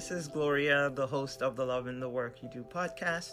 [0.00, 3.32] This is Gloria, the host of the Love in the Work You Do podcast.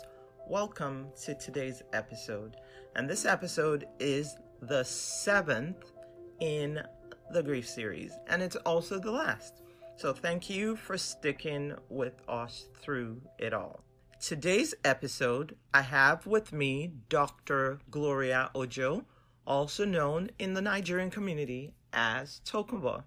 [0.50, 2.58] Welcome to today's episode.
[2.94, 5.94] And this episode is the seventh
[6.42, 6.84] in
[7.32, 9.62] the grief series, and it's also the last.
[9.96, 13.86] So thank you for sticking with us through it all.
[14.20, 17.80] Today's episode, I have with me Dr.
[17.90, 19.06] Gloria Ojo,
[19.46, 23.04] also known in the Nigerian community as Tokunboh.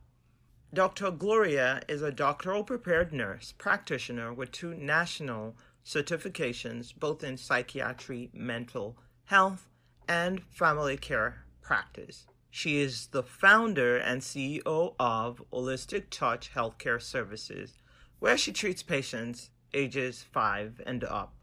[0.73, 1.11] Dr.
[1.11, 8.97] Gloria is a doctoral prepared nurse practitioner with two national certifications, both in psychiatry, mental
[9.25, 9.69] health,
[10.07, 12.27] and family care practice.
[12.53, 17.79] She is the founder and CEO of Holistic Touch Healthcare Services,
[18.21, 21.35] where she treats patients ages 5 and up.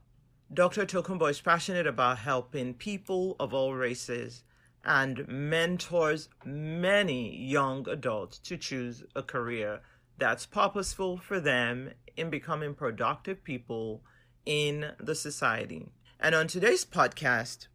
[0.54, 0.86] Dr.
[0.86, 4.44] Tokunboh is passionate about helping people of all races
[4.84, 9.82] and mentors many young adults to choose a career
[10.18, 14.02] that's purposeful for them in becoming productive people
[14.46, 15.88] in the society.
[16.20, 17.68] And on today's podcast,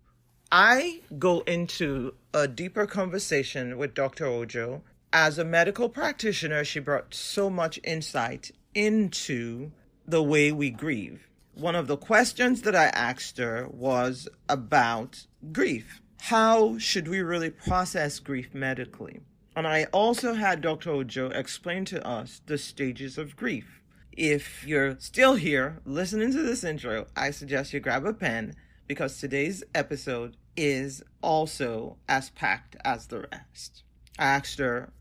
[0.50, 4.26] I go into a deeper conversation with Dr.
[4.26, 4.82] Ojo.
[5.12, 9.70] As a medical practitioner, she brought so much insight into
[10.06, 11.28] the way we grieve.
[11.54, 17.50] One of the questions that I asked her was about grief how should we really
[17.50, 19.18] process grief medically?
[19.56, 20.90] And I also had Dr.
[20.90, 23.82] Ojo explain to us the stages of grief.
[24.12, 28.54] If you're still here listening to this intro, I suggest you grab a pen
[28.86, 33.82] because today's episode is also as packed as the rest.
[34.16, 34.92] I asked her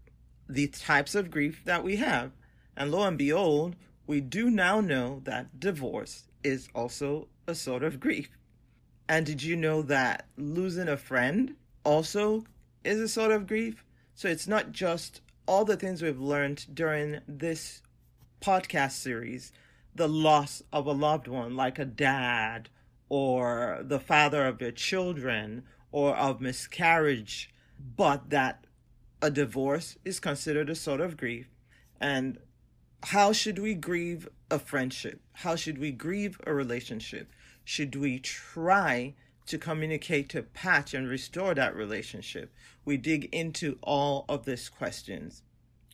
[0.49, 2.31] the types of grief that we have,
[2.75, 3.75] and lo and behold,
[4.07, 8.29] we do now know that divorce is also a sort of grief.
[9.11, 12.45] And did you know that losing a friend also
[12.85, 13.83] is a sort of grief?
[14.15, 17.81] So it's not just all the things we've learned during this
[18.39, 19.51] podcast series
[19.93, 22.69] the loss of a loved one, like a dad
[23.09, 27.53] or the father of your children or of miscarriage,
[27.97, 28.65] but that
[29.21, 31.49] a divorce is considered a sort of grief.
[31.99, 32.37] And
[33.03, 35.19] how should we grieve a friendship?
[35.33, 37.29] How should we grieve a relationship?
[37.63, 39.15] Should we try
[39.47, 42.53] to communicate to patch and restore that relationship?
[42.85, 45.43] We dig into all of these questions.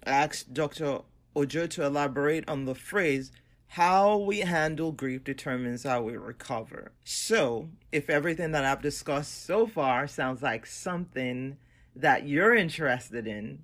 [0.06, 1.02] I asked Dr.
[1.36, 3.32] Ojo to elaborate on the phrase,
[3.72, 6.94] how we handle grief determines how we recover.
[7.04, 11.58] So, if everything that I've discussed so far sounds like something
[11.96, 13.64] that you're interested in,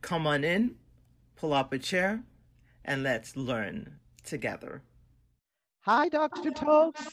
[0.00, 0.76] come on in,
[1.36, 2.22] pull up a chair,
[2.84, 4.82] and let's learn together.
[5.80, 6.52] Hi, Dr.
[6.52, 7.08] Tokes.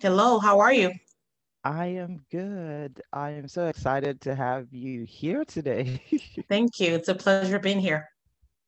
[0.00, 0.92] Hello, how are you?
[1.64, 3.00] I am good.
[3.14, 6.02] I am so excited to have you here today.
[6.50, 6.94] Thank you.
[6.94, 8.06] It's a pleasure being here.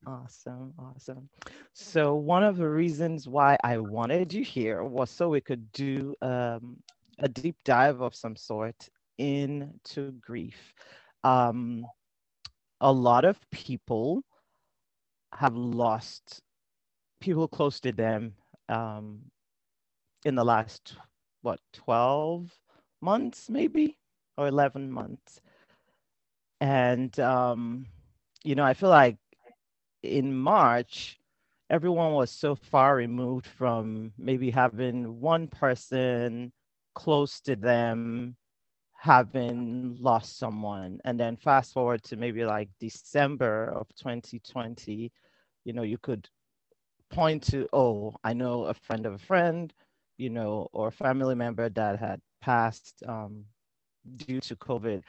[0.06, 1.28] Awesome, awesome.
[1.74, 6.14] So, one of the reasons why I wanted you here was so we could do
[6.22, 6.78] um,
[7.18, 8.88] a deep dive of some sort
[9.18, 10.72] into grief.
[11.24, 11.84] Um,
[12.80, 14.22] a lot of people
[15.34, 16.40] have lost
[17.20, 18.32] people close to them
[18.70, 19.20] um,
[20.24, 20.96] in the last
[21.48, 22.52] what 12
[23.00, 23.98] months maybe?
[24.36, 25.40] Or 11 months.
[26.60, 27.86] And um
[28.44, 29.16] you know i feel like
[30.02, 31.18] in march
[31.70, 36.52] everyone was so far removed from maybe having one person
[36.94, 38.36] close to them
[39.00, 40.98] having lost someone.
[41.04, 45.12] And then fast forward to maybe like december of 2020
[45.64, 46.28] you know you could
[47.10, 49.72] point to oh i know a friend of a friend
[50.18, 53.44] you know, or a family member that had passed um,
[54.16, 55.02] due to COVID.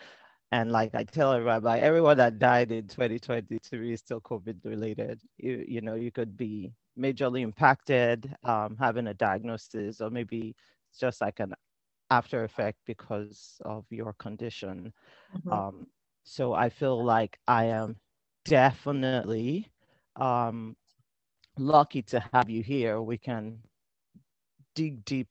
[0.52, 5.22] And like I tell everybody, like everyone that died in 2023 is still COVID related.
[5.38, 10.56] You, you know, you could be majorly impacted, um, having a diagnosis, or maybe
[10.90, 11.54] it's just like an
[12.10, 14.92] after effect because of your condition.
[15.38, 15.52] Mm-hmm.
[15.52, 15.88] Um,
[16.24, 17.96] so I feel like I am
[18.46, 19.68] definitely
[20.16, 20.76] um,
[21.58, 23.02] lucky to have you here.
[23.02, 23.60] We can
[24.80, 25.28] dig deep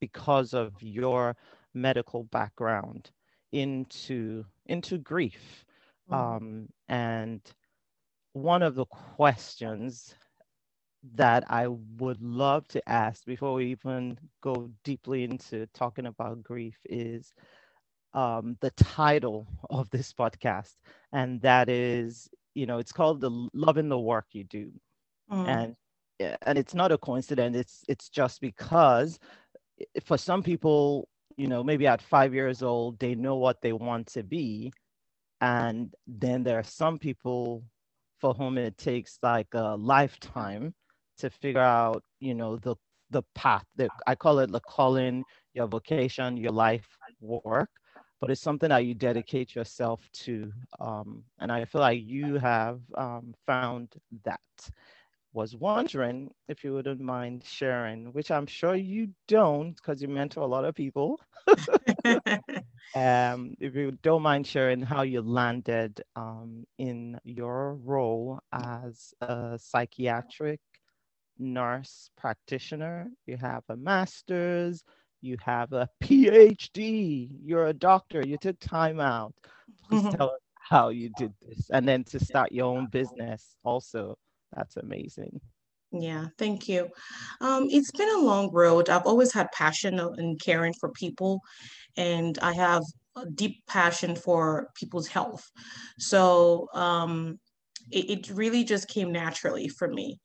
[0.00, 1.36] because of your
[1.72, 3.10] medical background
[3.52, 5.64] into into grief
[6.10, 6.16] mm.
[6.16, 7.40] um, and
[8.32, 10.14] one of the questions
[11.14, 16.76] that I would love to ask before we even go deeply into talking about grief
[16.84, 17.32] is
[18.14, 20.74] um, the title of this podcast,
[21.12, 24.72] and that is, you know, it's called the Love in the Work You Do.
[25.30, 25.48] Mm.
[25.48, 25.76] And
[26.20, 29.18] and it's not a coincidence it's it's just because
[30.04, 34.06] for some people you know maybe at five years old they know what they want
[34.06, 34.72] to be
[35.40, 37.64] and then there are some people
[38.18, 40.74] for whom it takes like a lifetime
[41.18, 42.74] to figure out, you know, the
[43.10, 43.64] the path.
[43.76, 45.24] that I call it the calling,
[45.54, 46.86] your vocation, your life
[47.20, 47.70] work,
[48.20, 50.52] but it's something that you dedicate yourself to.
[50.80, 53.94] Um, and I feel like you have um, found
[54.24, 54.40] that
[55.32, 60.40] was wondering if you wouldn't mind sharing, which I'm sure you don't because you mentor
[60.40, 61.20] a lot of people.
[62.94, 69.58] um, if you don't mind sharing how you landed um, in your role as a
[69.60, 70.60] psychiatric
[71.38, 74.82] nurse practitioner, you have a master's,
[75.20, 79.34] you have a PhD, you're a doctor, you took time out.
[79.88, 81.70] Please tell us how you did this.
[81.70, 84.16] And then to start your own business also
[84.54, 85.40] that's amazing.
[85.90, 86.88] Yeah, thank you.
[87.40, 88.90] Um, it's been a long road.
[88.90, 91.40] I've always had passion in caring for people,
[91.96, 92.82] and I have
[93.16, 95.50] a deep passion for people's health.
[95.98, 97.38] So um,
[97.90, 100.20] it, it, really just came naturally for me.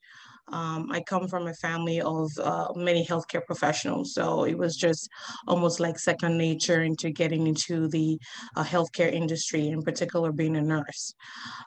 [0.52, 5.08] Um, I come from a family of uh, many healthcare professionals, so it was just
[5.46, 8.18] almost like second nature into getting into the
[8.54, 11.14] uh, healthcare industry, in particular being a nurse.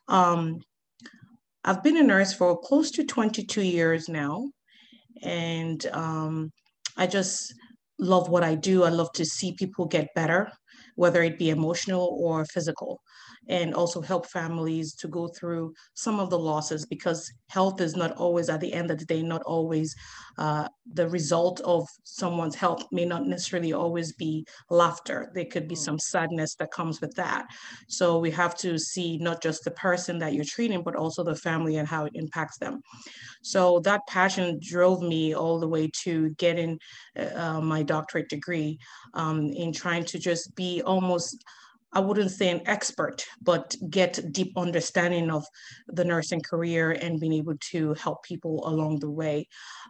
[0.07, 0.59] Um,
[1.67, 4.47] I've been a nurse for close to 22 years now.
[5.21, 6.49] And um,
[6.95, 7.53] I just
[7.99, 8.85] love what I do.
[8.85, 10.49] I love to see people get better,
[10.95, 13.01] whether it be emotional or physical
[13.49, 18.11] and also help families to go through some of the losses because health is not
[18.13, 19.95] always at the end of the day not always
[20.37, 25.31] uh, the result of someone's health may not necessarily always be laughter.
[25.33, 25.79] There could be mm.
[25.79, 27.47] some sadness that comes with that.
[27.87, 31.35] So we have to see not just the person that you're treating but also the
[31.35, 32.81] family and how it impacts them.
[33.41, 36.79] So that passion drove me all the way to getting
[37.17, 38.79] uh, my doctorate degree
[39.13, 41.43] um, in trying to just be almost
[41.93, 45.45] I wouldn't say an expert, but get deep understanding of
[45.87, 49.47] the nursing career and being able to help people along the way.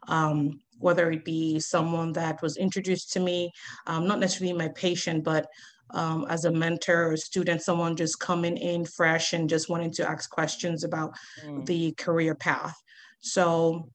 [0.07, 3.51] Um, whether it be someone that was introduced to me,
[3.87, 5.47] um, not necessarily my patient, but
[5.91, 10.07] um, as a mentor or student, someone just coming in fresh and just wanting to
[10.07, 11.65] ask questions about mm.
[11.65, 12.75] the career path.
[13.21, 13.89] So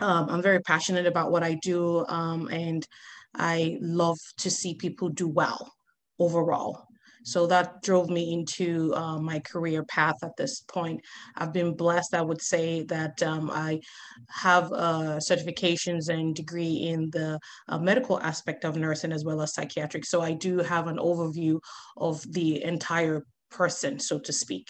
[0.00, 2.86] um, I'm very passionate about what I do, um, and
[3.34, 5.72] I love to see people do well
[6.18, 6.85] overall.
[7.26, 11.00] So that drove me into uh, my career path at this point.
[11.34, 13.80] I've been blessed, I would say, that um, I
[14.28, 19.54] have uh, certifications and degree in the uh, medical aspect of nursing as well as
[19.54, 20.04] psychiatric.
[20.04, 21.58] So I do have an overview
[21.96, 24.68] of the entire person, so to speak.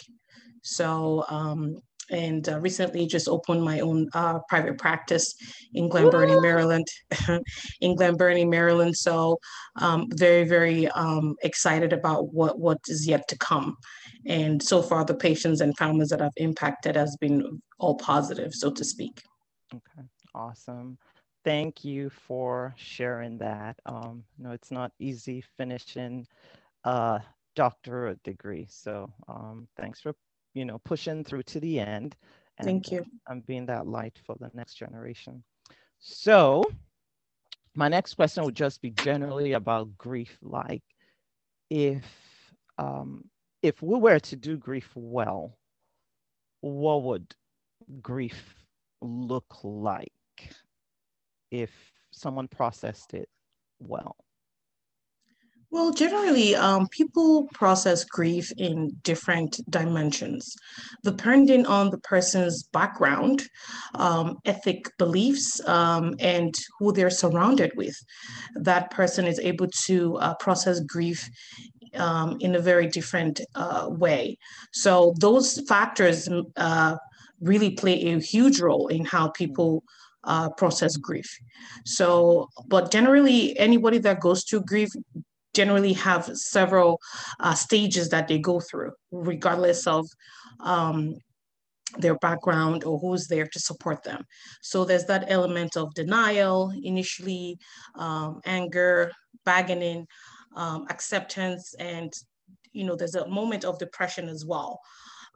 [0.63, 1.77] So um,
[2.11, 5.35] and uh, recently just opened my own uh, private practice
[5.75, 6.87] in Glen Burnie, Maryland.
[7.81, 8.97] in Glen Burnie, Maryland.
[8.97, 9.39] So
[9.81, 13.77] um, very, very um, excited about what what is yet to come.
[14.27, 18.71] And so far, the patients and families that I've impacted has been all positive, so
[18.71, 19.23] to speak.
[19.75, 20.99] Okay, awesome.
[21.45, 23.77] Thank you for sharing that.
[23.87, 26.27] Um, no, it's not easy finishing
[26.85, 27.21] a
[27.55, 28.67] doctorate degree.
[28.69, 30.13] So um, thanks for
[30.57, 32.17] you know, pushing through to the end.
[32.59, 33.05] And, Thank you.
[33.29, 35.45] I'm being that light for the next generation.
[35.99, 36.65] So,
[37.75, 40.39] my next question would just be generally about grief.
[40.41, 40.83] Like,
[41.69, 42.05] if
[42.79, 43.25] um,
[43.63, 45.59] if we were to do grief well,
[46.63, 47.35] what would
[48.01, 48.55] grief
[49.03, 50.13] look like
[51.51, 51.71] if
[52.13, 53.29] someone processed it
[53.79, 54.17] well?
[55.71, 60.55] Well, generally, um, people process grief in different dimensions,
[61.03, 63.49] depending on the person's background,
[63.95, 67.97] um, ethic beliefs, um, and who they're surrounded with.
[68.55, 71.29] That person is able to uh, process grief
[71.95, 74.39] um, in a very different uh, way.
[74.73, 76.97] So, those factors uh,
[77.41, 79.83] really play a huge role in how people.
[80.29, 81.39] Uh, process grief.
[81.85, 84.91] So, but generally, anybody that goes through grief
[85.57, 87.01] generally have several
[87.41, 90.07] uh, stages that they go through, regardless of
[90.61, 91.15] um,
[91.99, 94.23] their background or who's there to support them.
[94.61, 97.59] So there's that element of denial initially,
[97.95, 99.11] um, anger,
[99.45, 100.07] bargaining,
[100.55, 102.13] um, acceptance, and
[102.73, 104.81] you know there's a moment of depression as well.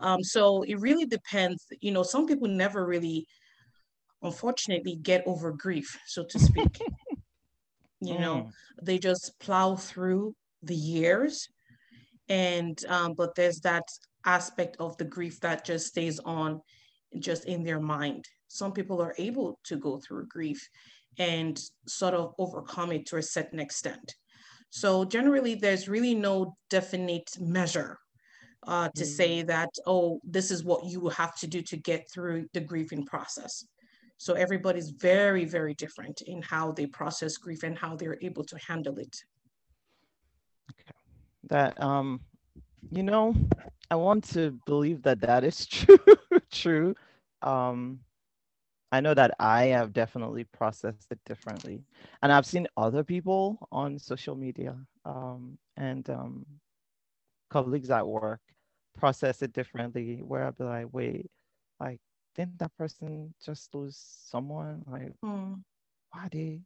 [0.00, 1.64] Um, so it really depends.
[1.80, 3.26] You know, some people never really,
[4.22, 6.80] unfortunately, get over grief, so to speak.
[8.00, 8.20] you mm.
[8.20, 8.50] know
[8.82, 11.48] they just plow through the years
[12.28, 13.84] and um, but there's that
[14.24, 16.60] aspect of the grief that just stays on
[17.18, 20.68] just in their mind some people are able to go through grief
[21.18, 24.14] and sort of overcome it to a certain extent
[24.70, 27.98] so generally there's really no definite measure
[28.66, 29.06] uh, to mm.
[29.06, 33.04] say that oh this is what you have to do to get through the grieving
[33.04, 33.64] process
[34.20, 38.58] So everybody's very, very different in how they process grief and how they're able to
[38.58, 39.16] handle it.
[40.70, 40.92] Okay.
[41.44, 42.20] That, um,
[42.90, 43.34] you know,
[43.90, 45.96] I want to believe that that is true.
[46.52, 46.94] true.
[47.40, 48.00] Um,
[48.92, 51.82] I know that I have definitely processed it differently,
[52.22, 56.44] and I've seen other people on social media um, and um,
[57.48, 58.40] colleagues at work
[58.98, 60.20] process it differently.
[60.22, 61.30] Where I'd be like, wait,
[61.80, 62.00] like,
[62.36, 64.82] didn't that person just lose someone?
[64.86, 65.60] Like, mm.
[66.10, 66.60] why they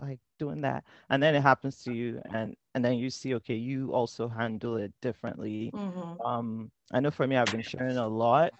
[0.00, 0.84] like doing that?
[1.10, 4.76] And then it happens to you, and and then you see, okay, you also handle
[4.76, 5.70] it differently.
[5.74, 6.20] Mm-hmm.
[6.26, 8.52] Um, I know for me, I've been sharing a lot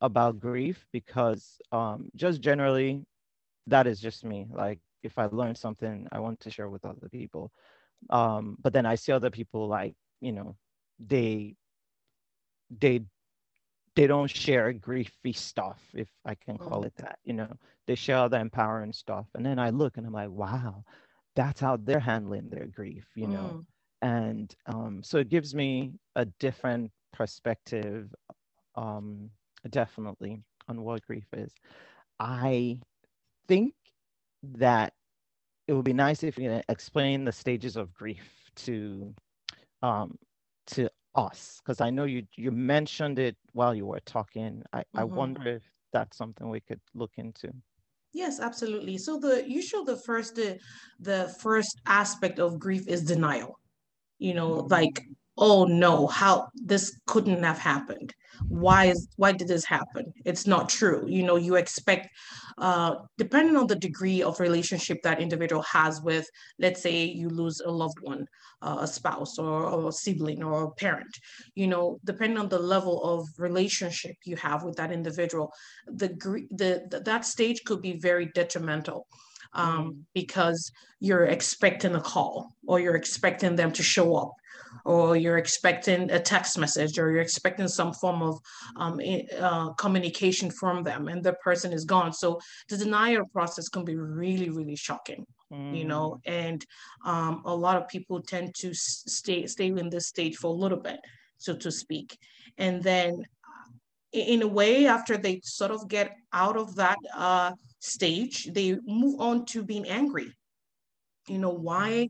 [0.00, 3.04] about grief because um, just generally,
[3.66, 4.46] that is just me.
[4.50, 7.52] Like if I learn something, I want to share with other people.
[8.10, 10.56] Um, but then I see other people like you know
[10.98, 11.54] they
[12.80, 13.02] they
[13.94, 16.86] they don't share griefy stuff if i can call mm.
[16.86, 17.50] it that you know
[17.86, 20.82] they share the empowering stuff and then i look and i'm like wow
[21.34, 23.64] that's how they're handling their grief you know mm.
[24.02, 28.12] and um, so it gives me a different perspective
[28.74, 29.30] um,
[29.70, 31.52] definitely on what grief is.
[32.18, 32.78] I
[33.46, 33.74] think
[34.42, 34.92] that
[35.68, 39.14] it would be nice if you can explain the stages of grief to
[39.82, 40.16] um,
[40.68, 44.62] to us because I know you you mentioned it while you were talking.
[44.72, 45.00] I, mm-hmm.
[45.00, 47.52] I wonder if that's something we could look into.
[48.14, 48.98] Yes, absolutely.
[48.98, 50.58] So the usual the first the,
[51.00, 53.58] the first aspect of grief is denial.
[54.18, 55.02] You know, like
[55.38, 58.14] oh no how this couldn't have happened.
[58.48, 60.12] Why is why did this happen?
[60.24, 61.04] It's not true.
[61.08, 62.08] You know you expect
[62.58, 67.60] uh depending on the degree of relationship that individual has with let's say you lose
[67.60, 68.26] a loved one
[68.62, 71.14] uh, a spouse or, or, a sibling or a parent
[71.54, 75.52] you know depending on the level of relationship you have with that individual
[75.86, 76.08] the
[76.50, 79.06] the, the that stage could be very detrimental
[79.54, 79.98] um, mm.
[80.14, 84.32] because you're expecting a call or you're expecting them to show up
[84.84, 88.38] or you're expecting a text message or you're expecting some form of
[88.76, 89.00] um,
[89.38, 93.96] uh, communication from them and the person is gone so the denial process can be
[93.96, 95.76] really really shocking mm.
[95.76, 96.32] you know mm.
[96.32, 96.64] and
[97.04, 100.80] um, a lot of people tend to stay stay in this stage for a little
[100.80, 101.00] bit
[101.38, 102.16] so to speak
[102.58, 103.22] and then
[104.12, 107.50] in a way after they sort of get out of that uh,
[107.82, 110.32] stage they move on to being angry
[111.28, 112.08] you know why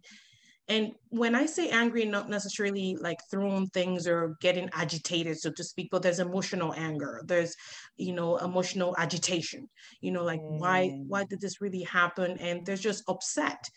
[0.68, 5.64] and when I say angry, not necessarily like throwing things or getting agitated, so to
[5.64, 7.20] speak, but there's emotional anger.
[7.26, 7.56] There's,
[7.96, 9.68] you know, emotional agitation.
[10.00, 10.58] You know, like mm.
[10.58, 12.38] why why did this really happen?
[12.38, 13.68] And there's just upset.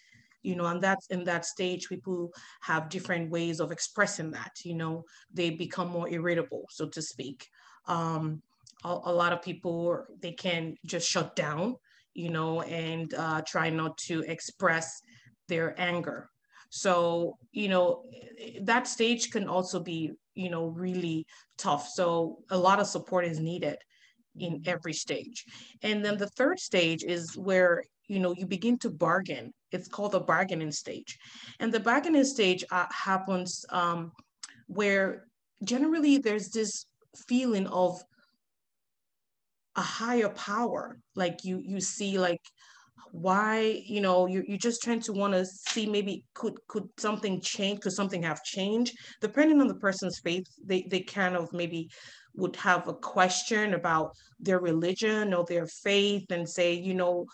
[0.44, 4.52] You know, and that's in that stage, people have different ways of expressing that.
[4.64, 7.48] You know, they become more irritable, so to speak.
[7.88, 8.44] Um,
[8.84, 11.78] a, a lot of people they can just shut down,
[12.16, 15.02] you know, and uh, try not to express
[15.48, 16.30] their anger
[16.76, 18.04] so, you know,
[18.64, 21.26] that stage can also be, you know, really
[21.58, 21.88] tough.
[21.88, 23.78] So, a lot of support is needed
[24.38, 25.46] in every stage.
[25.84, 29.54] And then the third stage is where, you know, you begin to bargain.
[29.72, 31.18] It's called the bargaining stage.
[31.62, 34.12] And the bargaining stage uh, happens um,
[34.68, 35.28] where
[35.64, 36.86] generally there's this
[37.28, 38.04] feeling of
[39.76, 40.98] a higher power.
[41.16, 42.42] Like you you see like
[43.12, 47.40] why you know you, you're just trying to want to see maybe could could something
[47.42, 48.98] change could something have changed?
[49.22, 51.90] Depending on the person's faith they they kind of maybe
[52.36, 57.26] would have a question about their religion or their faith and say you know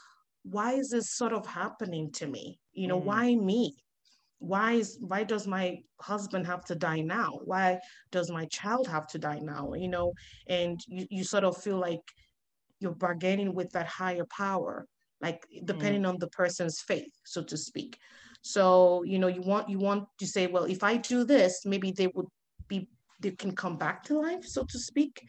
[0.44, 2.60] why is this sort of happening to me?
[2.74, 3.06] You know mm.
[3.06, 3.76] why me?
[4.40, 7.40] Why is why does my husband have to die now?
[7.46, 7.80] Why
[8.12, 9.74] does my child have to die now?
[9.74, 10.14] You know
[10.48, 12.02] and you, you sort of feel like
[12.82, 14.88] you're bargaining with that higher power
[15.22, 15.66] like mm.
[15.66, 16.10] depending mm.
[16.10, 17.98] on the person's faith so to speak
[18.42, 21.92] so you know you want you want to say well if i do this maybe
[21.92, 22.28] they would
[22.68, 25.22] be they can come back to life so to speak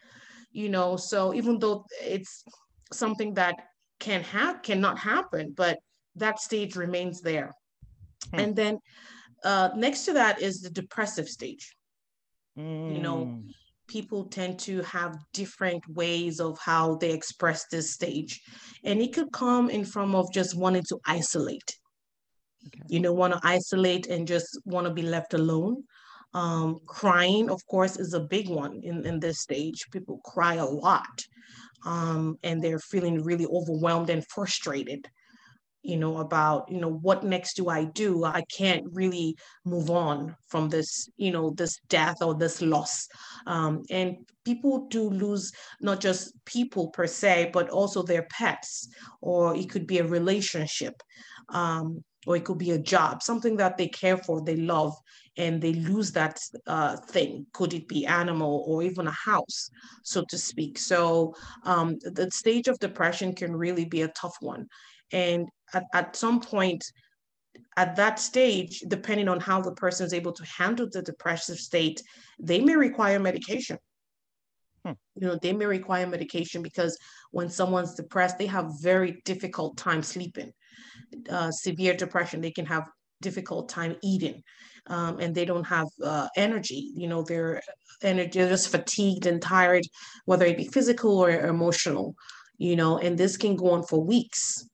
[0.51, 2.43] you know so even though it's
[2.91, 3.55] something that
[3.99, 5.77] can have cannot happen but
[6.15, 7.53] that stage remains there
[8.33, 8.43] mm.
[8.43, 8.79] and then
[9.43, 11.75] uh, next to that is the depressive stage
[12.57, 12.95] mm.
[12.95, 13.43] you know mm
[13.93, 18.41] people tend to have different ways of how they express this stage.
[18.83, 21.77] And it could come in form of just wanting to isolate.
[22.65, 22.81] Okay.
[22.87, 25.83] You know, want to isolate and just want to be left alone.
[26.33, 29.79] Um, crying, of course, is a big one in, in this stage.
[29.91, 31.15] People cry a lot
[31.85, 35.07] um, and they're feeling really overwhelmed and frustrated.
[35.83, 38.23] You know about you know what next do i do?
[38.23, 39.35] I can't really
[39.65, 43.07] move on from this you know this death or this loss.
[43.45, 48.87] Um, and people do lose not just people per se but also their pets
[49.21, 51.01] or it could be a relationship
[51.49, 54.95] um, or it could be a job something that they care for they love
[55.37, 57.45] and they lose that uh, thing.
[57.53, 59.69] Could it be animal or even a house
[60.03, 60.77] so to speak?
[60.77, 64.67] So um, the stage of depression can really be a tough one.
[65.11, 66.83] And at, at some point,
[67.77, 72.01] at that stage, depending on how the person is able to handle the depressive state,
[72.39, 73.77] they may require medication.
[74.85, 74.93] Hmm.
[75.15, 76.97] You know, they may require medication because
[77.31, 80.51] when someone's depressed, they have very difficult time sleeping.
[81.29, 82.87] Uh, severe depression, they can have
[83.21, 84.43] difficult time eating,
[84.87, 86.91] um, and they don't have uh, energy.
[86.95, 87.61] You know, they're
[88.01, 89.83] energy, they're just fatigued and tired,
[90.25, 92.15] whether it be physical or emotional.
[92.57, 94.67] You know, and this can go on for weeks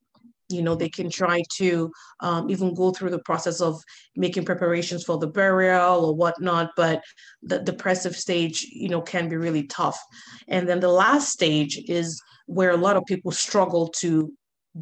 [0.49, 3.81] you know they can try to um, even go through the process of
[4.15, 7.01] making preparations for the burial or whatnot but
[7.43, 9.99] the depressive stage you know can be really tough
[10.47, 14.33] and then the last stage is where a lot of people struggle to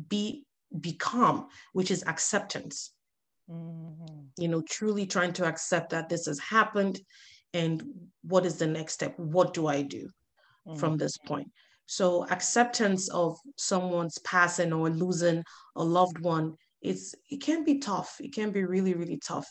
[0.07, 0.43] be
[0.79, 2.93] become which is acceptance
[3.49, 4.23] mm-hmm.
[4.37, 6.99] you know truly trying to accept that this has happened
[7.53, 7.83] and
[8.23, 10.09] what is the next step what do i do
[10.67, 10.79] mm-hmm.
[10.79, 11.49] from this point
[11.87, 15.43] so acceptance of someone's passing or losing
[15.75, 18.17] a loved one, it's it can be tough.
[18.19, 19.47] It can be really, really tough.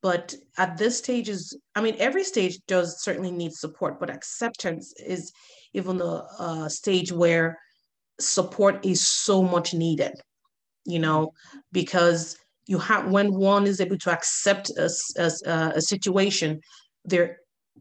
[0.00, 4.94] But at this stage is, I mean, every stage does certainly need support, but acceptance
[4.98, 5.32] is
[5.72, 7.58] even the uh, stage where
[8.20, 10.12] support is so much needed,
[10.84, 11.32] you know,
[11.72, 16.60] because you have when one is able to accept a, a, a situation,
[17.04, 17.38] there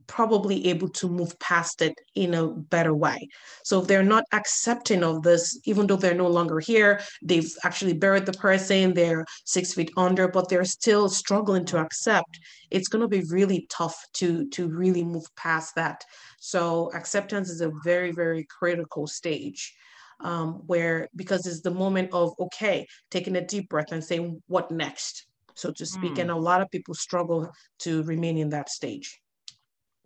[0.07, 3.27] probably able to move past it in a better way.
[3.63, 7.93] So if they're not accepting of this, even though they're no longer here, they've actually
[7.93, 12.39] buried the person, they're six feet under, but they're still struggling to accept,
[12.71, 16.03] it's going to be really tough to, to really move past that.
[16.39, 19.73] So acceptance is a very, very critical stage.
[20.19, 24.71] Um, where because it's the moment of okay taking a deep breath and saying what
[24.71, 25.25] next
[25.55, 26.19] so to speak mm.
[26.19, 29.19] and a lot of people struggle to remain in that stage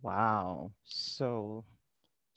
[0.02, 0.72] Wow.
[0.84, 1.66] So,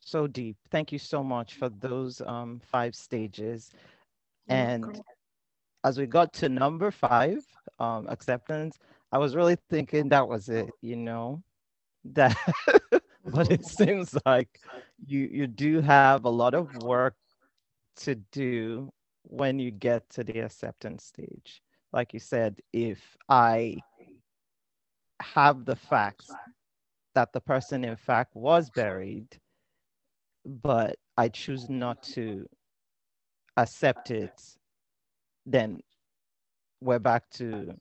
[0.01, 0.57] so deep.
[0.71, 3.71] Thank you so much for those um, five stages.
[4.49, 5.01] And
[5.85, 7.45] as we got to number five,
[7.79, 8.79] um, acceptance,
[9.13, 11.43] I was really thinking that was it, you know,
[12.05, 12.37] that,
[13.27, 14.61] but it seems like
[15.07, 17.15] you, you do have a lot of work
[17.97, 18.91] to do
[19.23, 21.63] when you get to the acceptance stage.
[21.93, 23.77] Like you said, if I
[25.21, 26.31] have the facts
[27.15, 29.29] that the person in fact was buried,
[30.45, 32.47] but I choose not to
[33.57, 34.41] accept it,
[35.47, 35.81] then
[36.81, 37.75] we're back to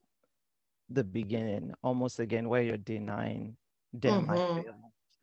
[0.89, 3.55] the beginning, almost again, where you're denying
[3.93, 4.27] them.
[4.27, 4.69] Mm-hmm.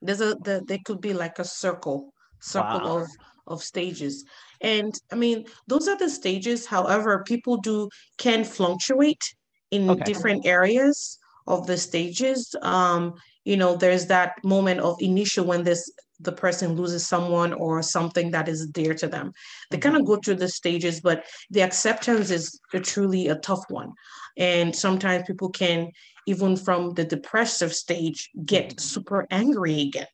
[0.03, 2.99] There's a the, there could be like a circle, circle wow.
[2.99, 3.09] of
[3.49, 4.25] of stages,
[4.61, 6.67] and I mean those are the stages.
[6.67, 7.89] However, people do
[8.19, 9.23] can fluctuate
[9.71, 10.05] in okay.
[10.05, 12.55] different areas of the stages.
[12.63, 13.15] Um,
[13.47, 18.31] you know there's that moment of initial when this the person loses someone or something
[18.31, 19.33] that is dear to them
[19.71, 23.65] they kind of go through the stages but the acceptance is a, truly a tough
[23.69, 23.93] one
[24.37, 25.91] and sometimes people can
[26.27, 28.79] even from the depressive stage get mm-hmm.
[28.79, 30.07] super angry again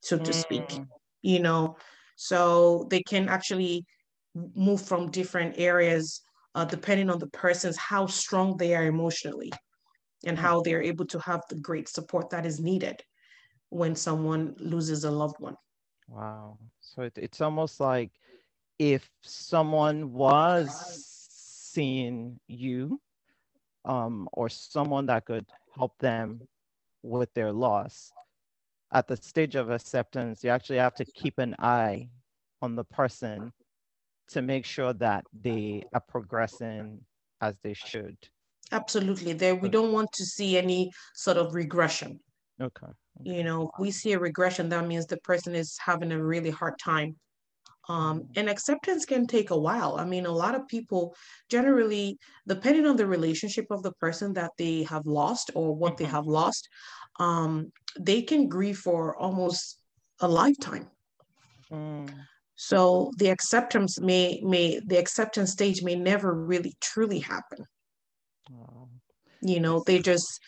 [0.00, 0.86] so to speak mm.
[1.22, 1.76] you know
[2.16, 3.84] so they can actually
[4.54, 6.22] move from different areas
[6.54, 9.52] uh, depending on the person's how strong they are emotionally
[10.24, 10.40] and mm.
[10.40, 13.02] how they're able to have the great support that is needed
[13.70, 15.56] when someone loses a loved one.
[16.08, 16.58] Wow.
[16.80, 18.10] So it, it's almost like
[18.78, 23.00] if someone was seeing you
[23.84, 26.40] um, or someone that could help them
[27.02, 28.12] with their loss,
[28.92, 32.08] at the stage of acceptance, you actually have to keep an eye
[32.60, 33.52] on the person
[34.28, 37.00] to make sure that they are progressing
[37.40, 38.16] as they should.
[38.72, 39.32] Absolutely.
[39.32, 42.20] There, we don't want to see any sort of regression.
[42.60, 42.86] Okay.
[42.86, 43.36] okay.
[43.36, 46.78] You know, we see a regression, that means the person is having a really hard
[46.78, 47.16] time.
[47.88, 49.96] Um, and acceptance can take a while.
[49.98, 51.16] I mean, a lot of people
[51.48, 56.04] generally, depending on the relationship of the person that they have lost or what mm-hmm.
[56.04, 56.68] they have lost,
[57.18, 59.78] um, they can grieve for almost
[60.20, 60.88] a lifetime.
[61.72, 62.10] Mm.
[62.54, 67.64] So the acceptance may may the acceptance stage may never really truly happen.
[69.42, 70.40] You know, they just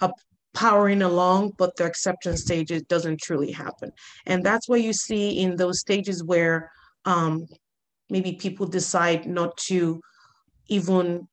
[0.00, 0.12] are
[0.54, 3.90] powering along, but the acceptance stage it doesn't truly happen.
[4.26, 6.70] And that's what you see in those stages where
[7.04, 7.46] um,
[8.10, 10.00] maybe people decide not to
[10.68, 11.26] even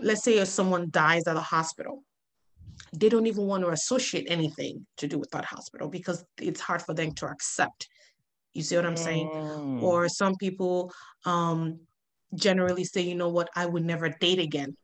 [0.00, 2.02] let's say if someone dies at a hospital
[2.92, 6.80] they don't even want to associate anything to do with that hospital because it's hard
[6.80, 7.88] for them to accept
[8.52, 9.82] you see what i'm saying Mm.
[9.82, 10.92] or some people
[11.24, 11.80] um
[12.34, 14.76] generally say you know what i would never date again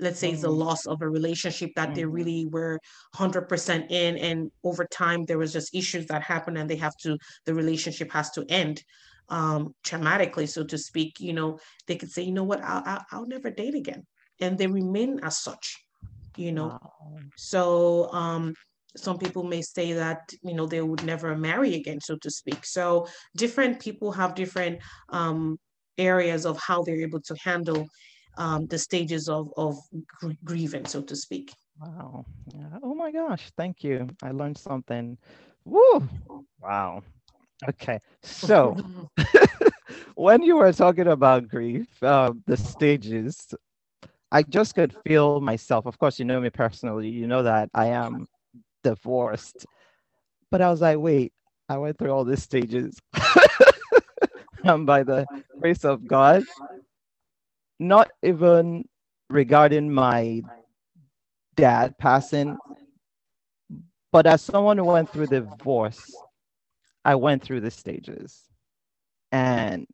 [0.00, 0.58] let's say it's the Mm.
[0.64, 2.10] loss of a relationship that they Mhm.
[2.12, 2.78] really were
[3.12, 7.18] 100% in and over time there was just issues that happened and they have to
[7.46, 8.82] the relationship has to end
[9.28, 13.04] um traumatically so to speak you know they could say you know what i'll, I'll,
[13.12, 14.02] I'll never date again
[14.40, 15.76] and they remain as such
[16.36, 17.32] you know Wow.
[17.36, 18.54] so um
[18.96, 22.64] some people may say that you know they would never marry again so to speak
[22.64, 25.56] so different people have different um
[25.98, 27.88] areas of how they're able to handle
[28.36, 29.76] um the stages of of
[30.20, 32.26] gr- grieving so to speak Wow.
[32.82, 33.50] Oh my gosh.
[33.56, 34.08] Thank you.
[34.22, 35.16] I learned something.
[35.64, 36.08] Woo.
[36.60, 37.02] Wow.
[37.68, 38.00] Okay.
[38.22, 38.76] So
[40.14, 43.54] when you were talking about grief, uh, the stages,
[44.30, 45.86] I just could feel myself.
[45.86, 47.08] Of course, you know me personally.
[47.08, 48.26] You know that I am
[48.84, 49.66] divorced.
[50.50, 51.32] But I was like, wait,
[51.68, 52.98] I went through all these stages.
[54.64, 55.26] and by the
[55.60, 56.44] grace of God,
[57.80, 58.88] not even
[59.30, 60.42] regarding my
[61.56, 62.58] dad passing,
[64.12, 66.24] but as someone who went through divorce,
[67.04, 68.50] I went through the stages.
[69.32, 69.86] And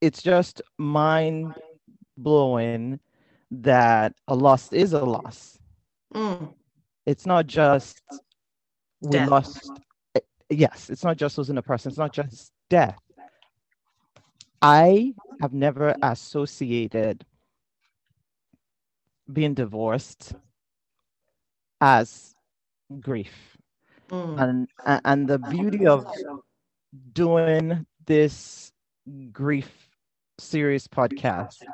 [0.00, 1.54] it's just mind
[2.16, 3.00] blowing
[3.50, 5.58] that a loss is a loss.
[6.14, 6.54] Mm,
[7.06, 8.02] It's not just
[9.00, 9.28] we Death.
[9.28, 9.80] lost.
[10.16, 10.20] eh,
[10.50, 11.90] Yes, it's not just losing a person.
[11.90, 13.00] It's not just death.
[14.62, 17.26] I have never associated
[19.32, 20.34] being divorced
[21.80, 22.36] as
[23.00, 23.58] grief.
[24.10, 26.06] mm, and and the beauty of
[27.12, 28.72] doing this
[29.32, 29.90] grief
[30.38, 31.66] series podcast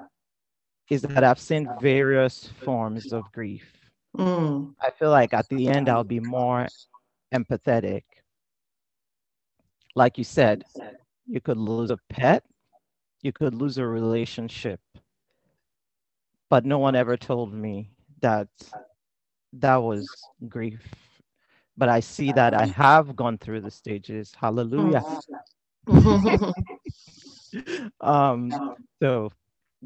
[0.91, 3.91] is that I've seen various forms of grief.
[4.19, 6.71] mm, I feel like at the end I'll be more
[7.33, 8.05] empathetic.
[9.95, 10.65] Like you said,
[11.27, 12.45] you could lose a pet,
[13.23, 14.81] you could lose a relationship,
[16.51, 18.49] but no one ever told me that
[19.53, 21.21] that was grief.
[21.77, 24.35] But I see that I have gone through the stages.
[24.41, 25.05] Hallelujah.
[28.01, 28.63] um
[29.03, 29.31] so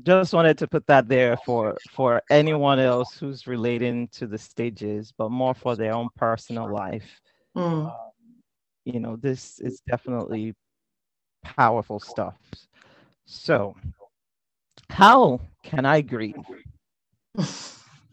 [0.02, 5.12] just wanted to put that there for for anyone else who's relating to the stages
[5.16, 7.20] but more for their own personal life
[7.54, 7.90] Mm.
[8.84, 10.54] you know this is definitely
[11.42, 12.36] powerful stuff
[13.24, 13.74] so
[14.90, 16.34] how can i grieve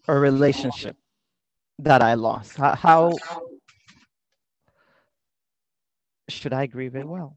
[0.07, 0.95] a relationship
[1.77, 3.17] that i lost how, how
[6.29, 7.35] should i grieve it well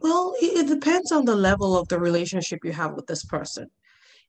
[0.00, 3.68] Well, it, it depends on the level of the relationship you have with this person.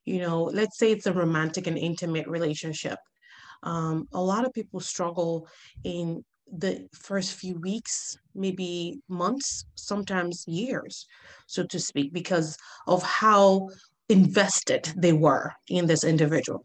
[0.04, 2.98] You know, let's say it's a romantic and intimate relationship.
[3.62, 5.46] Um, a lot of people struggle
[5.84, 11.06] in the first few weeks, maybe months, sometimes years,
[11.46, 13.68] so to speak, because of how
[14.08, 16.64] invested they were in this individual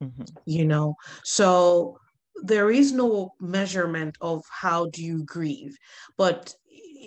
[0.00, 0.40] Mhm.
[0.46, 1.96] you know so
[2.42, 5.74] there is no measurement of how do you grieve
[6.16, 6.54] but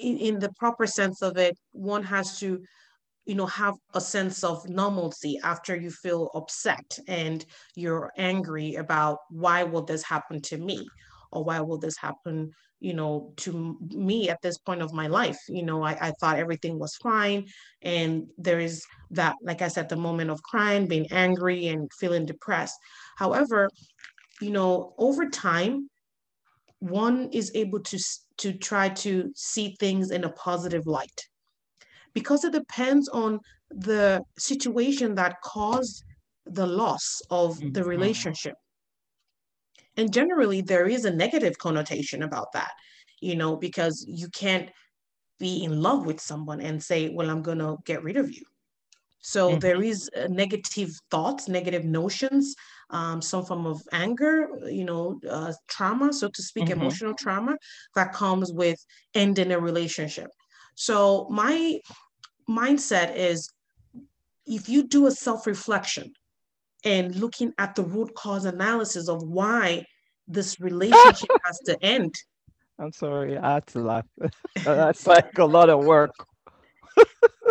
[0.02, 2.60] in, in the proper sense of it one has to
[3.26, 7.45] you know have a sense of normalcy after you feel upset and
[7.76, 10.88] you're angry about why will this happen to me
[11.34, 15.39] or why will this happen you know to me at this point of my life
[15.48, 17.48] you know I, I thought everything was fine
[17.82, 22.26] and there is that like i said the moment of crying being angry and feeling
[22.26, 22.78] depressed
[23.17, 23.69] however
[24.41, 25.89] you know over time
[26.80, 28.00] one is able to
[28.38, 31.19] to try to see things in a positive light
[32.13, 36.04] because it depends on the situation that caused
[36.46, 37.88] the loss of the Mhm.
[37.88, 38.56] relationship.
[39.97, 42.71] And generally, there is a negative connotation about that,
[43.21, 44.69] you know, because you can't
[45.39, 48.43] be in love with someone and say, well, I'm going to get rid of you.
[49.21, 49.58] So Mhm.
[49.58, 52.56] there is uh, negative thoughts, negative notions,
[52.89, 56.69] um, some form of anger, you know, uh, trauma, so to speak, Mhm.
[56.69, 57.58] emotional trauma
[57.95, 58.77] that comes with
[59.15, 60.29] ending a relationship.
[60.75, 61.79] So my
[62.49, 63.49] mindset is
[64.45, 66.13] if you do a self reflection
[66.84, 69.84] and looking at the root cause analysis of why
[70.28, 72.13] this relationship has to end,
[72.80, 74.06] i'm sorry i had to laugh.
[74.63, 76.13] That's like a lot of work.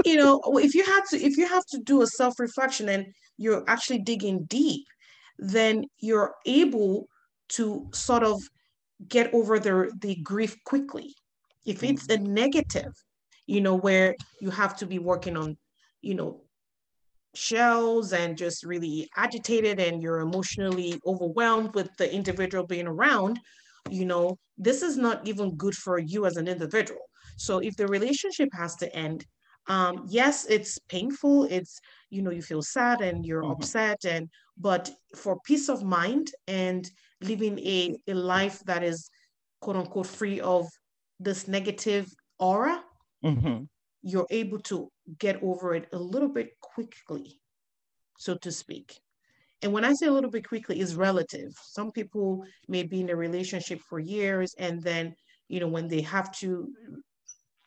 [0.04, 3.06] You know, if you have to if you have to do a self reflection and
[3.36, 4.84] you're actually digging deep,
[5.38, 7.06] then you're able
[7.50, 8.40] to sort of
[9.08, 11.14] get over the the grief quickly.
[11.66, 12.16] If it's mm.
[12.16, 12.92] a negative,
[13.46, 15.56] you know, where you have to be working on,
[16.00, 16.40] you know,
[17.34, 23.38] shells and just really agitated and you're emotionally overwhelmed with the individual being around,
[23.90, 27.00] you know, this is not even good for you as an individual.
[27.36, 29.24] So if the relationship has to end,
[29.68, 31.44] um, yes, it's painful.
[31.44, 33.52] It's, you know, you feel sad and you're mm-hmm.
[33.52, 36.88] upset and, but for peace of mind and
[37.20, 39.08] living a, a life that is
[39.60, 40.66] quote unquote free of
[41.20, 42.06] this negative
[42.38, 42.82] aura,
[43.24, 43.64] mm-hmm.
[44.02, 47.38] You're able to get over it a little bit quickly,
[48.18, 48.98] so to speak.
[49.62, 51.52] And when I say a little bit quickly, is relative.
[51.62, 55.14] Some people may be in a relationship for years, and then,
[55.48, 56.68] you know, when they have to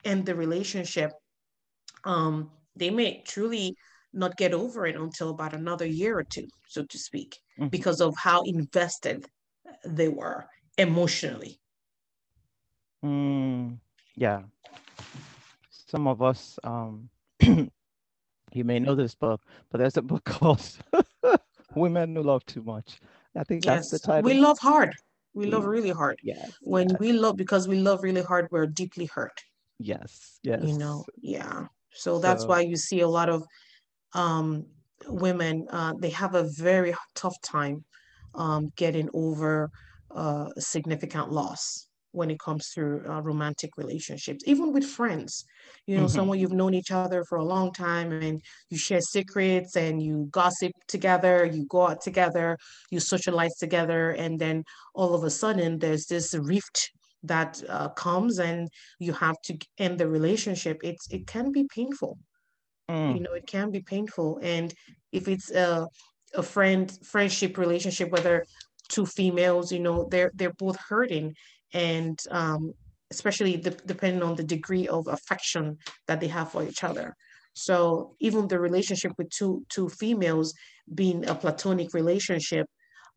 [0.03, 1.11] end the relationship,
[2.03, 3.75] um, they may truly
[4.11, 7.69] not get over it until about another year or two, so to speak, mm-hmm.
[7.69, 9.25] because of how invested
[9.85, 10.45] they were
[10.77, 11.59] emotionally.
[13.03, 13.77] Mm,
[14.15, 14.41] yeah.
[15.85, 17.09] Some of us, um,
[17.41, 17.69] you
[18.63, 20.61] may know this book, but there's a book called
[21.75, 22.99] Women Who Love Too Much.
[23.35, 23.89] I think yes.
[23.89, 24.29] that's the title.
[24.29, 24.93] We love hard.
[25.33, 26.17] We love really hard.
[26.23, 26.53] Yes.
[26.61, 26.99] When yes.
[26.99, 29.43] we love, because we love really hard, we're deeply hurt.
[29.79, 30.39] Yes.
[30.43, 30.61] Yes.
[30.63, 31.67] You know, yeah.
[31.91, 33.43] So that's so, why you see a lot of
[34.13, 34.65] um,
[35.07, 37.83] women, uh, they have a very tough time
[38.33, 39.69] um, getting over
[40.11, 45.45] uh, significant loss when it comes to uh, romantic relationships, even with friends.
[45.85, 46.15] You know, mm-hmm.
[46.15, 50.27] someone you've known each other for a long time and you share secrets and you
[50.31, 52.57] gossip together, you go out together,
[52.91, 56.91] you socialize together, and then all of a sudden there's this rift
[57.27, 62.17] that uh, comes and you have to end the relationship it's it can be painful
[62.89, 63.13] mm.
[63.15, 64.73] you know it can be painful and
[65.11, 65.87] if it's a,
[66.35, 68.45] a friend friendship relationship whether
[68.89, 71.33] two females you know they're they're both hurting
[71.75, 72.73] and um,
[73.11, 77.15] especially the, depending on the degree of affection that they have for each other
[77.53, 80.53] so even the relationship with two two females
[80.93, 82.65] being a platonic relationship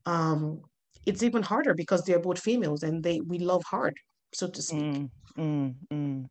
[0.07, 0.63] um,
[1.09, 3.97] it's even harder because they're both females and they we love hard,
[4.35, 4.81] so to speak.
[4.81, 6.27] Mm, mm, mm.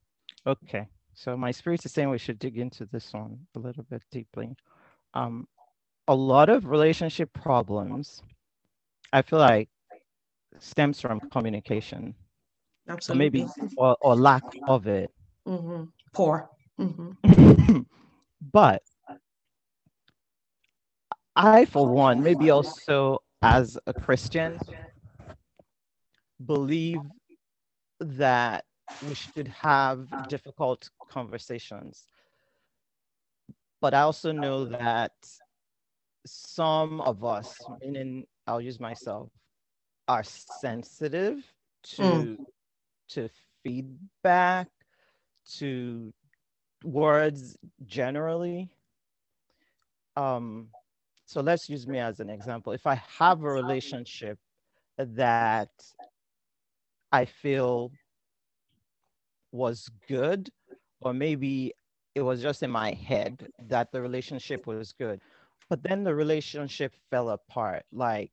[0.46, 4.04] Okay, so my spirit is saying we should dig into this one a little bit
[4.12, 4.56] deeply.
[5.13, 5.48] Um,
[6.08, 8.22] a lot of relationship problems,
[9.12, 9.70] I feel like,
[10.60, 12.15] stems from communication.
[12.89, 13.41] Absolutely.
[13.41, 15.12] Or maybe or, or lack of it.
[15.48, 15.84] Mm-hmm.
[16.13, 16.50] Poor.
[16.80, 17.80] Mm-hmm.
[18.52, 18.84] but
[21.36, 24.60] I, for one, maybe also as a Christian,
[26.43, 27.00] believe
[28.00, 28.65] that
[29.08, 32.06] we should have difficult conversations.
[33.82, 35.13] But I also know that
[36.26, 39.30] some of us, meaning I'll use myself,
[40.08, 41.43] are sensitive
[41.84, 42.38] to mm.
[43.10, 43.30] to
[43.63, 44.67] feedback,
[45.58, 46.13] to
[46.84, 48.70] words generally.
[50.15, 50.70] Um,
[51.26, 52.74] so let's use me as an example.
[52.74, 54.39] If I have a relationship
[54.98, 55.70] that
[57.12, 57.91] I feel
[59.52, 60.50] was good,
[61.02, 61.74] or maybe
[62.15, 65.22] it was just in my head that the relationship was good,
[65.70, 67.84] but then the relationship fell apart.
[67.91, 68.32] Like,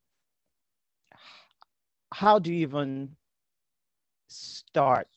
[2.15, 3.11] how do you even
[4.29, 5.09] start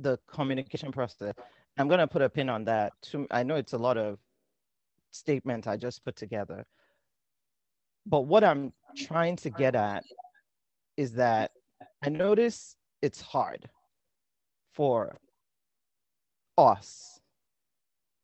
[0.00, 1.32] the communication process?
[1.78, 2.92] I'm going to put a pin on that.
[3.30, 4.18] I know it's a lot of
[5.12, 6.66] statement I just put together.
[8.04, 10.02] But what I'm trying to get at
[10.96, 11.52] is that
[12.02, 13.68] I notice it's hard
[14.72, 15.16] for
[16.58, 17.20] us,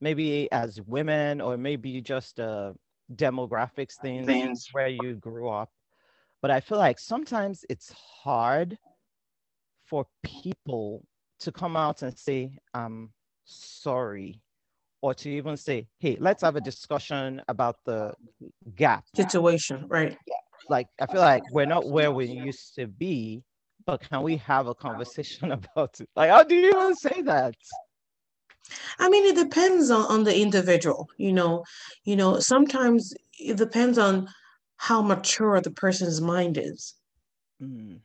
[0.01, 2.75] maybe as women, or maybe just a
[3.15, 5.71] demographics things, things where you grew up.
[6.43, 8.79] But I feel like sometimes it's hard
[9.85, 11.05] for people
[11.41, 13.13] to come out and say, I'm
[13.45, 14.41] sorry
[15.03, 18.13] or to even say, hey, let's have a discussion about the
[18.77, 20.17] gap situation, right?
[20.27, 20.35] Yeah.
[20.69, 23.43] Like, I feel like we're not where we used to be,
[23.87, 26.09] but can we have a conversation about it?
[26.15, 27.55] Like, how do you even say that?
[28.99, 31.65] I mean, it depends on, on the individual, you know,
[32.05, 34.29] you know, sometimes it depends on
[34.81, 36.95] how mature the person's mind is.
[37.63, 38.01] Mm.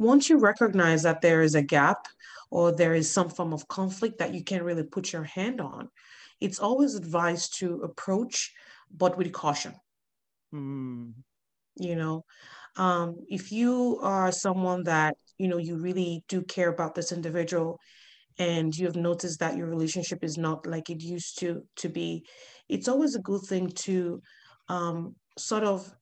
[0.00, 2.08] Once you recognize that there is a gap
[2.50, 5.88] or there is some form of conflict that you can't really put your hand on,
[6.40, 8.52] it's always advised to approach,
[8.90, 9.76] but with caution.
[10.52, 11.12] Mm.
[11.76, 12.24] You know,
[12.74, 17.78] um, if you are someone that, you know, you really do care about this individual
[18.40, 22.24] and you have noticed that your relationship is not like it used to to be,
[22.68, 24.20] it's always a good thing to
[24.68, 25.94] um, sort of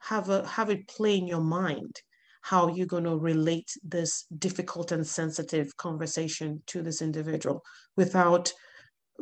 [0.00, 2.00] have a have it play in your mind
[2.42, 7.62] how you're going to relate this difficult and sensitive conversation to this individual
[7.96, 8.52] without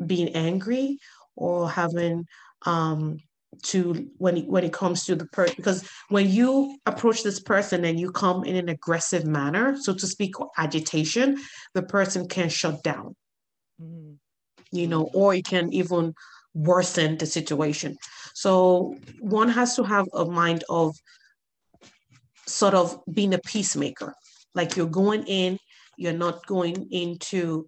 [0.04, 0.98] being angry
[1.34, 2.24] or having
[2.66, 3.18] um,
[3.62, 7.84] to when it, when it comes to the person because when you approach this person
[7.84, 11.38] and you come in an aggressive manner so to speak agitation
[11.74, 13.14] the person can shut down
[13.80, 14.12] mm-hmm.
[14.72, 16.12] you know or it can even
[16.54, 17.96] worsen the situation
[18.36, 20.94] so one has to have a mind of
[22.46, 24.12] sort of being a peacemaker
[24.54, 25.58] like you're going in
[25.96, 27.66] you're not going into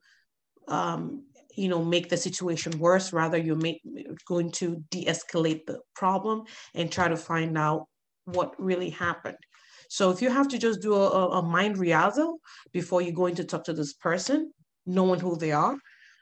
[0.68, 1.24] um,
[1.57, 3.81] you know make the situation worse rather you're make,
[4.26, 6.42] going to de-escalate the problem
[6.74, 7.87] and try to find out
[8.26, 9.38] what really happened
[9.88, 12.40] so if you have to just do a, a mind rehearsal
[12.74, 14.52] before you go in to talk to this person
[14.85, 15.76] knowing who they are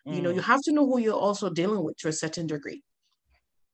[0.07, 0.15] mm.
[0.15, 0.53] you know you mm.
[0.53, 2.81] have to know who you're also dealing with to a certain degree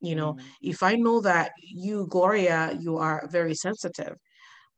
[0.03, 0.41] you know mm.
[0.61, 4.17] if i know that you gloria you are very sensitive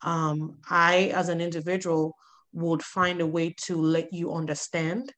[0.02, 2.14] um, i as an individual
[2.52, 5.12] would find a way to let you understand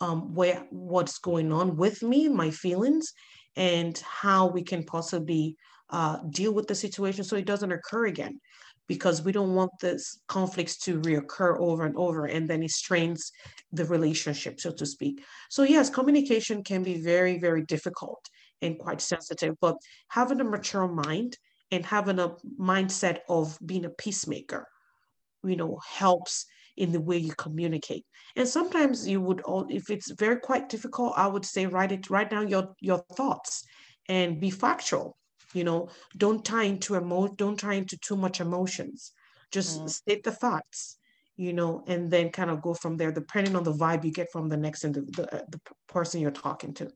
[0.00, 3.12] um, where what's going on with me, my feelings,
[3.56, 5.56] and how we can possibly
[5.90, 8.40] uh, deal with the situation so it doesn't occur again.
[8.86, 13.32] Because we don't want this conflicts to reoccur over and over, and then it strains
[13.72, 15.24] the relationship, so to speak.
[15.48, 18.28] So yes, communication can be very, very difficult
[18.64, 19.76] and quite sensitive, but
[20.08, 21.36] having a mature mind
[21.70, 24.66] and having a mindset of being a peacemaker,
[25.44, 26.46] you know, helps
[26.76, 28.04] in the way you communicate.
[28.36, 32.10] And sometimes you would, all, if it's very quite difficult, I would say write it,
[32.10, 33.64] write down your your thoughts
[34.08, 35.16] and be factual.
[35.52, 39.12] You know, don't tie into emo, don't tie into too much emotions.
[39.52, 39.88] Just mm.
[39.88, 40.98] state the facts.
[41.36, 44.30] You know, and then kind of go from there, depending on the vibe you get
[44.30, 46.92] from the next and the, the, the person you're talking to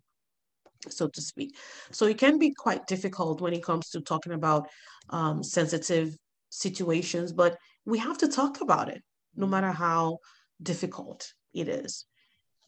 [0.89, 1.57] so to speak.
[1.91, 4.69] So it can be quite difficult when it comes to talking about
[5.11, 6.17] um, sensitive
[6.51, 9.03] situations, but we have to talk about it
[9.35, 10.19] no matter how
[10.63, 12.05] difficult it is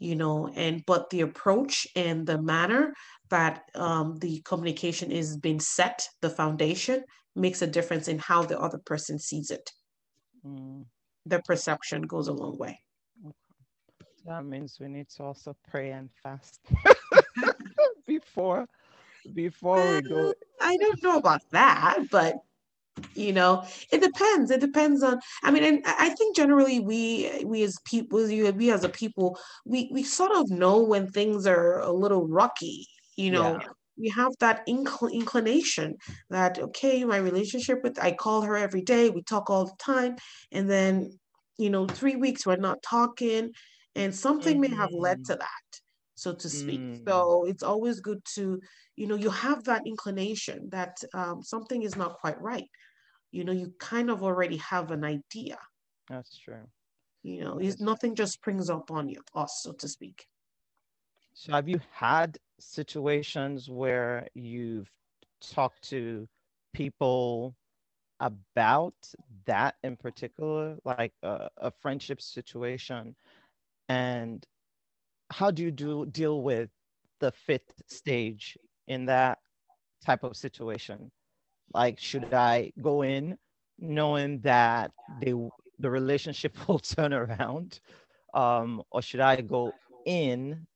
[0.01, 2.93] you know and but the approach and the manner
[3.29, 7.05] that um, the communication is being set the foundation
[7.37, 9.71] makes a difference in how the other person sees it
[10.45, 10.85] mm.
[11.27, 12.81] the perception goes a long way
[14.27, 16.61] that means we need to also pray and fast
[18.21, 18.67] before
[19.35, 22.37] before we go i don't know about that but
[23.15, 27.63] you know it depends it depends on i mean and i think generally we we
[27.63, 31.93] as people we as a people we we sort of know when things are a
[31.93, 33.69] little rocky you know yeah.
[33.99, 35.97] we have that incl- inclination
[36.31, 40.17] that okay my relationship with i call her every day we talk all the time
[40.53, 41.11] and then
[41.59, 43.51] you know three weeks we're not talking
[43.95, 44.73] and something mm-hmm.
[44.73, 45.33] may have led mm-hmm.
[45.33, 45.81] to that
[46.21, 46.81] so to speak.
[46.81, 47.09] Mm.
[47.09, 48.61] so it's always good to
[48.97, 52.69] you know you have that inclination that um, something is not quite right.
[53.33, 55.59] You know you kind of already have an idea.
[56.11, 56.67] That's true.
[57.23, 60.27] You know it's, nothing just springs up on you us so to speak.
[61.33, 64.91] So have you had situations where you've
[65.41, 66.29] talked to
[66.75, 67.55] people
[68.21, 68.95] about
[69.47, 73.17] that in particular like a, a friendship situation
[73.89, 74.45] and
[75.31, 76.69] how do you do deal with
[77.21, 79.39] the fifth stage in that
[80.05, 81.11] type of situation
[81.75, 83.37] like should i go in
[83.79, 84.91] knowing that
[85.21, 85.35] they
[85.79, 87.81] the relationship will turn around
[88.35, 89.73] um, or should i go
[90.07, 90.67] in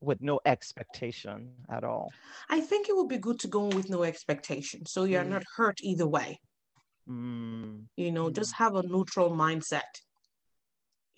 [0.00, 2.10] with no expectation at all
[2.48, 5.30] i think it would be good to go in with no expectation so you're mm.
[5.30, 6.38] not hurt either way
[7.08, 7.82] mm.
[7.96, 8.34] you know mm.
[8.34, 9.90] just have a neutral mindset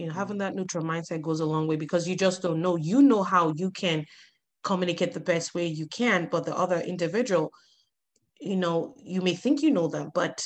[0.01, 0.41] you know having mm.
[0.41, 3.53] that neutral mindset goes a long way because you just don't know you know how
[3.57, 4.05] you can
[4.65, 7.51] communicate the best way you can but the other individual
[8.41, 10.43] you know you may think you know them but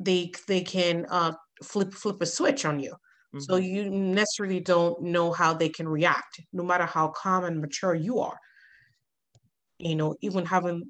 [0.00, 3.40] they they can uh, flip flip a switch on you mm-hmm.
[3.40, 7.94] so you necessarily don't know how they can react no matter how calm and mature
[7.94, 8.38] you are
[9.78, 10.82] you know even having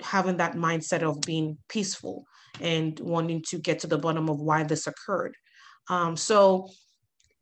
[0.00, 2.24] having that mindset of being peaceful
[2.60, 5.34] and wanting to get to the bottom of why this occurred
[5.90, 6.66] um, so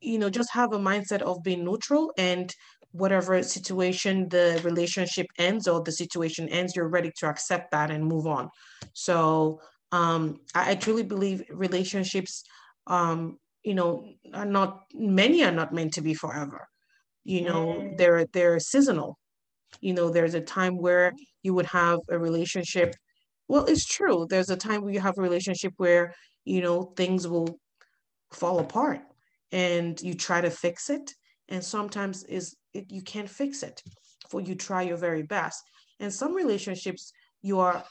[0.02, 2.54] you know just have a mindset of being neutral and
[2.92, 8.04] whatever situation the relationship ends or the situation ends you're ready to accept that and
[8.04, 8.50] move on.
[8.92, 9.60] So
[9.92, 12.44] um, I, I, truly believe relationships
[12.86, 16.68] um, you know are not many are not meant to be forever.
[17.24, 19.18] You know they're they're seasonal.
[19.80, 22.94] You know there's a time where you would have a relationship
[23.48, 27.26] well it's true there's a time where you have a relationship where you know things
[27.26, 27.58] will
[28.32, 29.00] fall apart
[29.52, 31.12] and you try to fix it
[31.48, 33.82] and sometimes is it, you can't fix it
[34.28, 35.62] for you try your very best
[36.00, 37.84] and some relationships you are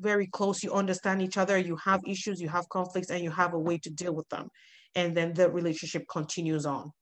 [0.00, 3.54] very close, you understand each other, you have issues, you have conflicts, and you have
[3.54, 4.48] a way to deal with them.
[4.94, 6.92] And then the relationship continues on,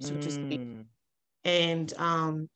[0.00, 0.20] so mm.
[0.20, 0.60] to speak.
[0.60, 0.84] Mm.
[1.44, 2.48] And um,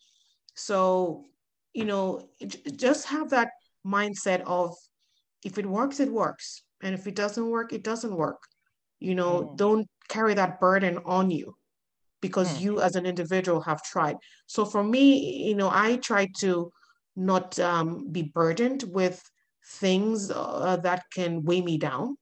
[0.55, 1.25] so,
[1.73, 2.29] you know,
[2.77, 3.51] just have that
[3.87, 4.75] mindset of
[5.45, 6.63] if it works, it works.
[6.83, 8.43] And if it doesn't work, it doesn't work.
[9.01, 9.57] You know, mm.
[9.57, 11.57] don't carry that burden on you
[12.21, 12.61] because mm.
[12.61, 14.17] you as an individual have tried.
[14.47, 16.73] So for me, you know, I try to
[17.17, 19.23] not um, be burdened with
[19.67, 22.17] things uh, that can weigh me down.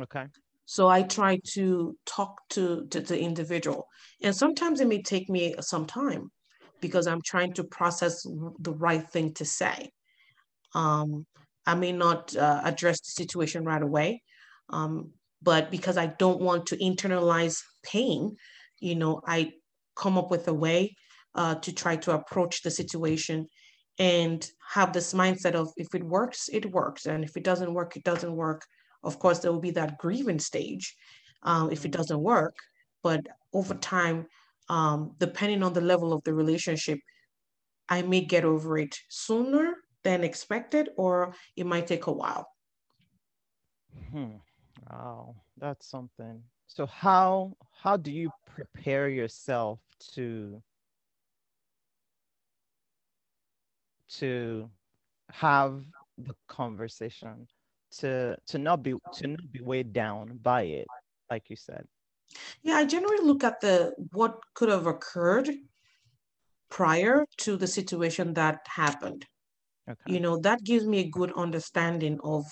[0.00, 0.26] Okay.
[0.66, 3.88] So I try to talk to, to the individual.
[4.22, 6.30] And sometimes it may take me some time
[6.80, 8.22] because I'm trying to process
[8.60, 9.90] the right thing to say.
[10.74, 11.26] Um,
[11.66, 14.22] I may not uh, address the situation right away,
[14.70, 15.10] um,
[15.42, 18.36] but because I don't want to internalize pain,
[18.80, 19.52] you know, I
[19.96, 20.96] come up with a way
[21.34, 23.46] uh, to try to approach the situation
[23.98, 27.06] and have this mindset of if it works, it works.
[27.06, 28.62] And if it doesn't work, it doesn't work.
[29.02, 30.94] Of course, there will be that grieving stage
[31.42, 32.54] um, if it doesn't work.
[33.02, 34.26] But over time,
[34.68, 36.98] um, depending on the level of the relationship,
[37.88, 39.74] I may get over it sooner
[40.04, 42.46] than expected, or it might take a while.
[44.12, 44.36] Hmm.
[44.90, 46.42] Wow, that's something.
[46.66, 49.78] So how how do you prepare yourself
[50.14, 50.62] to
[54.10, 54.68] to
[55.30, 55.84] have
[56.18, 57.46] the conversation
[57.98, 60.86] to to not be to not be weighed down by it
[61.30, 61.84] like you said
[62.62, 65.48] yeah i generally look at the what could have occurred
[66.68, 69.24] prior to the situation that happened
[69.88, 70.12] okay.
[70.12, 72.44] you know that gives me a good understanding of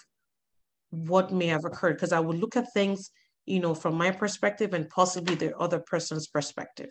[0.91, 3.11] what may have occurred because i would look at things
[3.47, 6.91] you know from my perspective and possibly the other person's perspective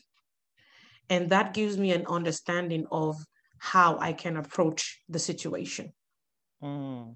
[1.09, 3.15] and that gives me an understanding of
[3.59, 5.93] how I can approach the situation.
[6.59, 7.15] Because mm.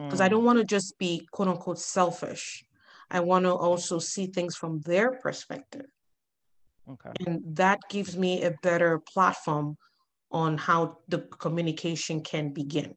[0.00, 0.20] mm.
[0.20, 2.64] I don't want to just be quote unquote selfish.
[3.10, 5.86] I want to also see things from their perspective.
[6.88, 7.10] Okay.
[7.26, 9.76] And that gives me a better platform
[10.30, 12.94] on how the communication can begin.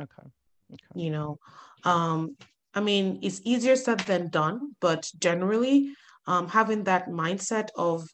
[0.00, 0.28] Okay.
[0.72, 0.84] okay.
[0.94, 1.38] You know,
[1.84, 2.36] um,
[2.74, 5.92] I mean, it's easier said than done, but generally,
[6.26, 8.08] um, having that mindset of,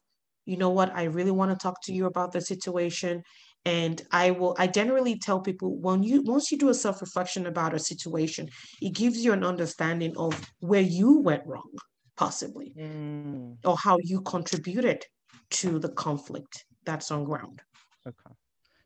[0.47, 3.23] you know what, I really want to talk to you about the situation
[3.64, 7.75] and i will i generally tell people when you once you do a self-reflection about
[7.75, 8.49] a situation
[8.81, 11.69] it gives you an understanding of where you went wrong
[12.16, 13.57] possibly mm.
[13.64, 15.05] or how you contributed
[15.51, 17.62] to the conflict that's on ground.
[18.07, 18.35] Okay.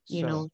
[0.08, 0.48] You know?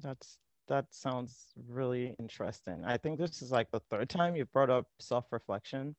[0.00, 0.38] that's
[0.68, 2.84] that sounds really interesting.
[2.84, 5.96] I think this is like the third time you brought up self-reflection.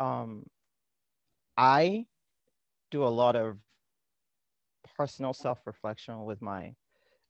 [0.00, 0.44] Um
[1.56, 2.06] i
[2.90, 3.56] do a lot of
[4.96, 6.74] personal self-reflection with my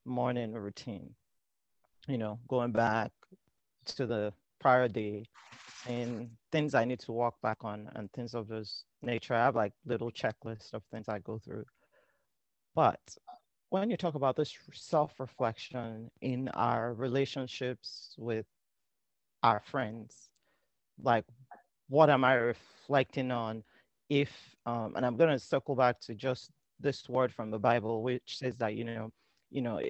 [0.05, 1.15] morning routine.
[2.09, 3.13] You know going back
[3.97, 5.25] to the prior day
[5.89, 9.35] and things i need to walk back on and things of this nature.
[9.35, 11.65] I have like little checklist of things i go through.
[12.75, 13.01] But
[13.73, 18.47] when you talk about this self-reflection in our relationships with
[19.43, 20.29] our friends
[21.03, 21.25] like
[21.89, 23.63] what am i reflecting on
[24.09, 24.31] if
[24.67, 26.51] um, and i'm going to circle back to just
[26.83, 29.11] this word from the Bible, which says that, you know,
[29.51, 29.81] you know,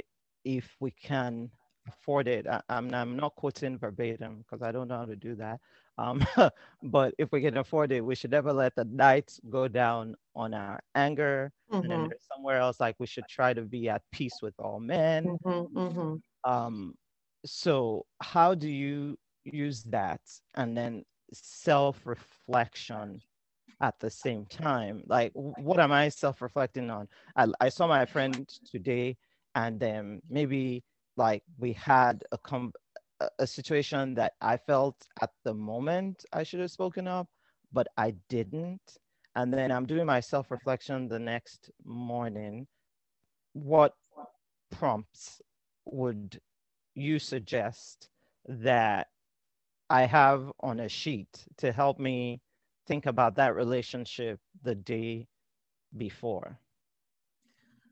[0.44, 1.50] if we can
[1.88, 5.34] afford it, I, am I'm not quoting verbatim because I don't know how to do
[5.36, 5.58] that.
[5.98, 6.24] Um,
[6.82, 10.54] but if we can afford it, we should never let the night go down on
[10.54, 11.52] our anger.
[11.70, 11.82] Mm-hmm.
[11.82, 12.34] And then mm-hmm.
[12.34, 15.24] somewhere else, like we should try to be at peace with all men.
[15.44, 16.50] Mm-hmm, mm-hmm.
[16.50, 16.94] Um,
[17.44, 20.20] so how do you use that
[20.54, 23.20] and then self-reflection
[23.80, 28.48] at the same time like what am i self-reflecting on i, I saw my friend
[28.70, 29.16] today
[29.54, 30.84] and then maybe
[31.16, 32.72] like we had a com
[33.38, 37.28] a situation that i felt at the moment i should have spoken up
[37.72, 38.98] but i didn't
[39.36, 42.66] and then i'm doing my self-reflection the next morning
[43.52, 43.94] what
[44.70, 45.40] prompts
[45.84, 46.40] would
[46.94, 48.08] you suggest
[48.46, 49.08] that
[49.90, 52.40] i have on a sheet to help me
[52.86, 55.26] think about that relationship the day
[55.96, 56.58] before?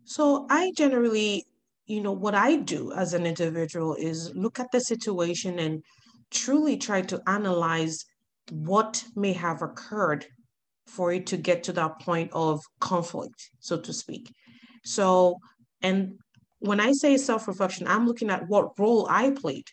[0.05, 1.47] So I generally,
[1.91, 5.83] you know, what I do as an individual is look at the situation and
[6.31, 8.05] truly try to analyze
[8.53, 10.25] what may have occurred
[10.87, 14.33] for it to get to that point of conflict, so to speak.
[14.85, 15.39] So,
[15.83, 16.17] and
[16.61, 19.67] when I say self-reflection, I'm looking at what role I played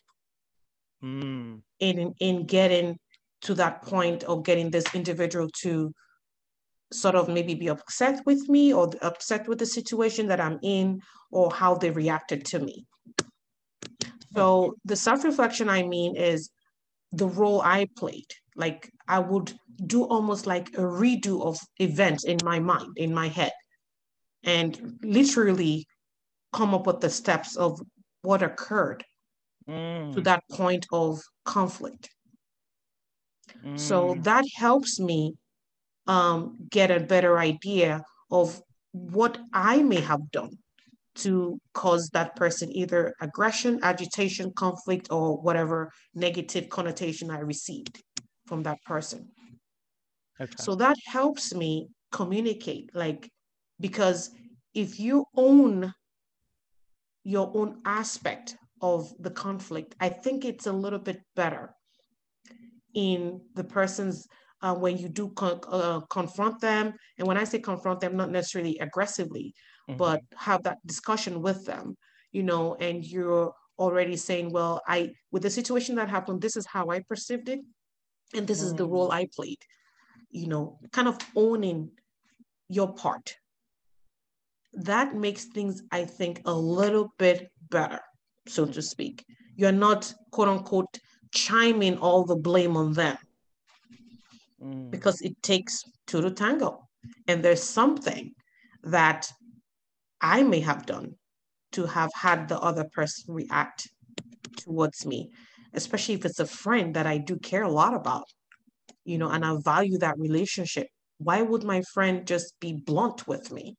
[1.03, 1.61] mm.
[1.79, 2.97] in in getting
[3.41, 5.93] to that point of getting this individual to
[6.91, 11.01] sort of maybe be upset with me or upset with the situation that I'm in
[11.31, 12.85] or how they reacted to me.
[14.33, 16.49] So the self reflection I mean is
[17.11, 18.27] the role I played.
[18.55, 19.53] Like I would
[19.85, 23.51] do almost like a redo of events in my mind, in my head,
[24.43, 25.85] and literally
[26.53, 27.79] come up with the steps of
[28.21, 29.03] what occurred
[29.67, 30.13] mm.
[30.13, 32.09] to that point of conflict.
[33.65, 33.79] Mm.
[33.79, 35.35] So that helps me
[36.07, 40.57] um, get a better idea of what I may have done
[41.15, 48.01] to cause that person either aggression, agitation, conflict, or whatever negative connotation I received
[48.45, 49.29] from that person.
[50.39, 50.53] Okay.
[50.59, 53.29] So that helps me communicate, like,
[53.79, 54.29] because
[54.73, 55.91] if you own
[57.23, 61.73] your own aspect of the conflict, I think it's a little bit better
[62.93, 64.27] in the person's
[64.61, 66.93] uh, when you do con- uh, confront them.
[67.17, 69.53] And when I say confront them, not necessarily aggressively,
[69.89, 69.97] mm-hmm.
[69.97, 71.95] but have that discussion with them,
[72.31, 76.65] you know, and you're already saying, well, I, with the situation that happened, this is
[76.65, 77.59] how I perceived it.
[78.35, 78.67] And this mm-hmm.
[78.67, 79.13] is the role mm.
[79.13, 79.59] I played,
[80.31, 81.91] you know, kind of owning
[82.67, 83.35] your part.
[84.73, 88.01] That makes things, I think, a little bit better,
[88.47, 89.23] so to speak.
[89.55, 90.99] You're not, quote unquote,
[91.31, 93.17] chiming all the blame on them
[94.61, 94.89] mm.
[94.91, 96.87] because it takes two to tango.
[97.27, 98.33] And there's something
[98.83, 99.31] that
[100.21, 101.15] I may have done
[101.73, 103.87] to have had the other person react
[104.57, 105.29] towards me,
[105.73, 108.25] especially if it's a friend that I do care a lot about,
[109.05, 110.87] you know, and I value that relationship.
[111.19, 113.75] Why would my friend just be blunt with me?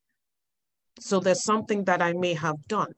[0.99, 2.91] So there's something that I may have done.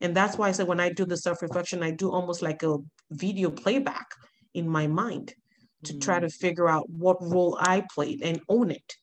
[0.00, 2.62] And that's why I said when I do the self reflection, I do almost like
[2.62, 2.78] a
[3.10, 4.06] video playback
[4.54, 5.34] in my mind
[5.84, 6.32] to try to mm.
[6.32, 8.96] figure out what role I played and own it.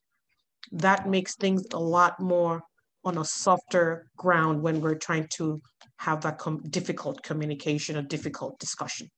[0.71, 2.61] That makes things a lot more
[3.03, 5.61] on a softer ground when we're trying to
[5.97, 9.09] have that com- difficult communication, a difficult discussion.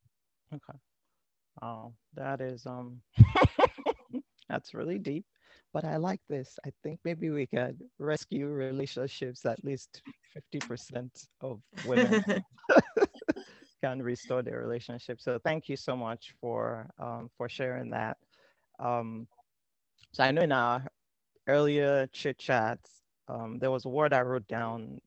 [0.54, 0.78] Okay.
[1.62, 3.02] Oh, that is um
[4.50, 5.26] that's really deep.
[5.74, 6.58] But I like this.
[6.66, 10.02] I think maybe we could rescue relationships at least
[10.54, 11.10] 50%
[11.42, 12.24] of women.
[13.82, 15.22] can restore their relationship.
[15.22, 18.18] So thank you so much for um, for sharing that.
[18.80, 19.28] Um,
[20.12, 20.84] so I know in our
[21.48, 25.00] earlier chit chats, um, there was a word I wrote down.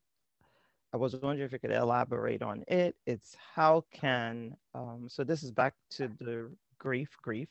[0.95, 2.95] I was wondering if you could elaborate on it.
[3.07, 7.49] It's how can um, so this is back to the grief grief.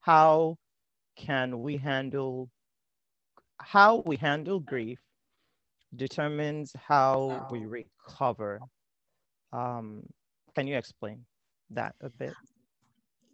[0.00, 0.56] How
[1.16, 2.48] can we handle
[3.58, 5.00] how we handle grief
[5.96, 8.60] determines how we recover
[9.52, 10.02] um,
[10.54, 11.24] can you explain
[11.70, 12.34] that a bit?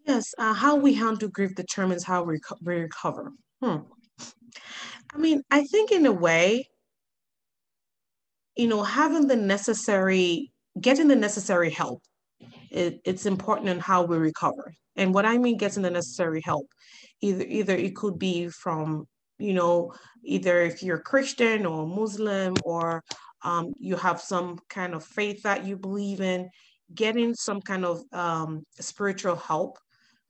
[0.06, 3.32] Yes, uh, how we handle grief determines how we, reco- we recover.
[3.62, 3.78] Hmm.
[5.14, 6.68] I mean, I think in a way,
[8.56, 12.02] you know, having the necessary, getting the necessary help,
[12.70, 14.74] it, it's important in how we recover.
[14.96, 16.68] And what I mean, getting the necessary help,
[17.20, 19.06] either either it could be from,
[19.38, 19.92] you know,
[20.24, 23.02] either if you're Christian or Muslim or
[23.42, 26.48] um, you have some kind of faith that you believe in,
[26.94, 29.78] getting some kind of um, spiritual help,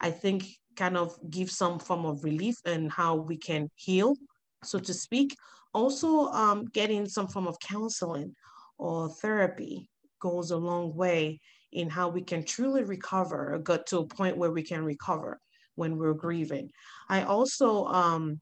[0.01, 0.47] I think
[0.77, 4.15] kind of gives some form of relief and how we can heal,
[4.63, 5.37] so to speak.
[5.73, 8.35] Also, um, getting some form of counseling
[8.79, 9.89] or therapy
[10.21, 11.41] goes a long way
[11.73, 15.39] in how we can truly recover or get to a point where we can recover
[15.75, 16.71] when we're grieving.
[17.09, 18.41] I also um,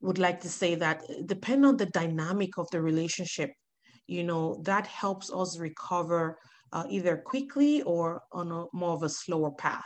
[0.00, 3.50] would like to say that depending on the dynamic of the relationship,
[4.06, 6.38] you know, that helps us recover
[6.72, 9.84] uh, either quickly or on a more of a slower path.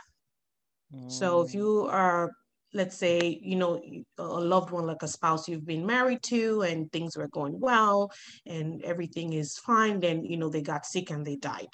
[0.93, 1.11] Mm.
[1.11, 1.55] So if mm.
[1.55, 2.31] you are,
[2.73, 3.81] let's say, you know,
[4.17, 8.11] a loved one like a spouse you've been married to and things were going well
[8.45, 11.69] and everything is fine, then, you know, they got sick and they died.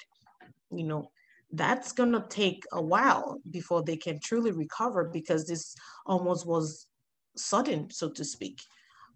[0.70, 1.10] You know,
[1.52, 6.86] that's going to take a while before they can truly recover because this almost was
[7.36, 8.60] sudden, so to speak.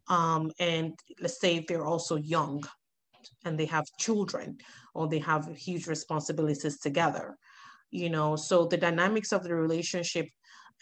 [0.08, 2.64] Um, and let's say they're also young,
[3.44, 4.58] and they have children
[4.94, 7.36] or they have huge responsibilities together
[7.92, 8.34] you know?
[8.34, 10.28] So the dynamics of the relationship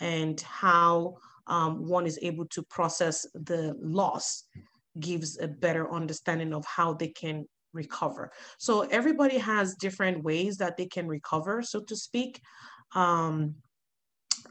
[0.00, 4.44] and how um, one is able to process the loss
[4.98, 8.32] gives a better understanding of how they can recover.
[8.58, 12.40] So everybody has different ways that they can recover so to speak.
[12.94, 13.56] Um,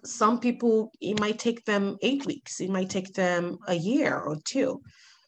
[0.06, 4.38] some people it might take them eight weeks it might take them a year or
[4.46, 4.82] two.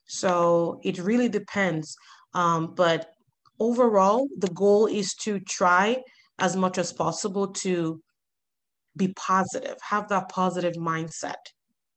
[0.05, 1.97] So it really depends
[2.33, 3.11] um, but
[3.61, 6.01] overall, the goal is to try
[6.39, 8.01] as much as possible to
[8.97, 11.43] be positive, have that positive mindset,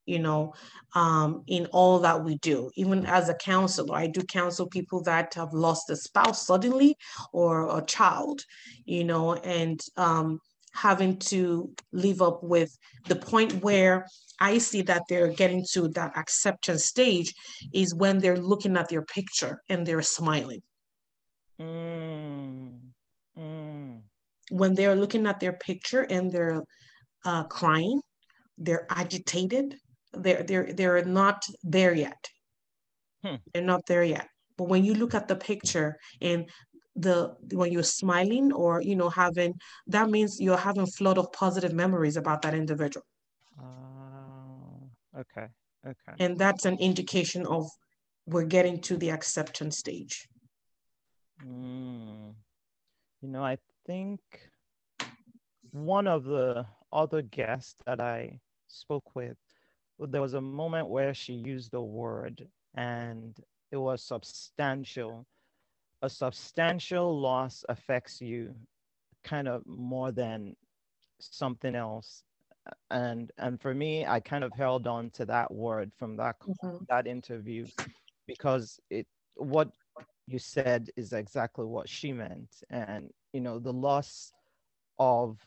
[0.05, 0.53] you know,
[0.93, 2.69] um, in all that we do.
[2.75, 6.95] Even as a counselor, I do counsel people that have lost a spouse suddenly
[7.33, 8.41] or a child,
[8.85, 10.39] you know, and um,
[10.73, 14.05] having to live up with the point where
[14.39, 17.33] I see that they're getting to that acceptance stage
[17.73, 20.61] is when they're looking at their picture and they're smiling.
[21.59, 22.79] Mm.
[23.37, 24.01] Mm.
[24.51, 26.63] When they're looking at their picture and they're
[27.25, 28.01] uh, crying,
[28.57, 29.75] they're agitated,
[30.13, 32.29] they're they're they're not there yet.
[33.23, 33.35] Hmm.
[33.53, 34.27] They're not there yet.
[34.57, 36.49] But when you look at the picture and
[36.95, 39.53] the when you're smiling or you know having
[39.87, 43.05] that means you're having flood of positive memories about that individual.
[43.59, 45.47] Uh, okay.
[45.85, 46.13] Okay.
[46.19, 47.67] And that's an indication of
[48.25, 50.27] we're getting to the acceptance stage.
[51.43, 52.33] Mm.
[53.21, 54.19] You know, I think
[55.71, 59.37] one of the other guests that I spoke with
[59.99, 63.37] there was a moment where she used the word and
[63.71, 65.25] it was substantial.
[66.01, 68.53] A substantial loss affects you
[69.23, 70.55] kind of more than
[71.19, 72.23] something else.
[72.89, 76.83] And and for me, I kind of held on to that word from that mm-hmm.
[76.89, 77.67] that interview
[78.27, 79.69] because it what
[80.27, 82.63] you said is exactly what she meant.
[82.69, 84.31] And you know, the loss
[84.99, 85.45] of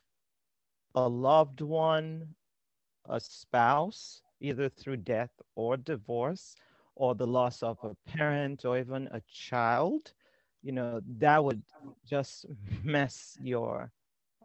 [0.94, 2.34] a loved one,
[3.08, 6.56] a spouse, either through death or divorce
[6.94, 10.12] or the loss of a parent or even a child
[10.62, 11.62] you know that would
[12.06, 12.46] just
[12.84, 13.90] mess your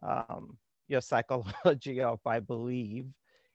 [0.04, 0.58] um,
[0.88, 3.06] your psychology up i believe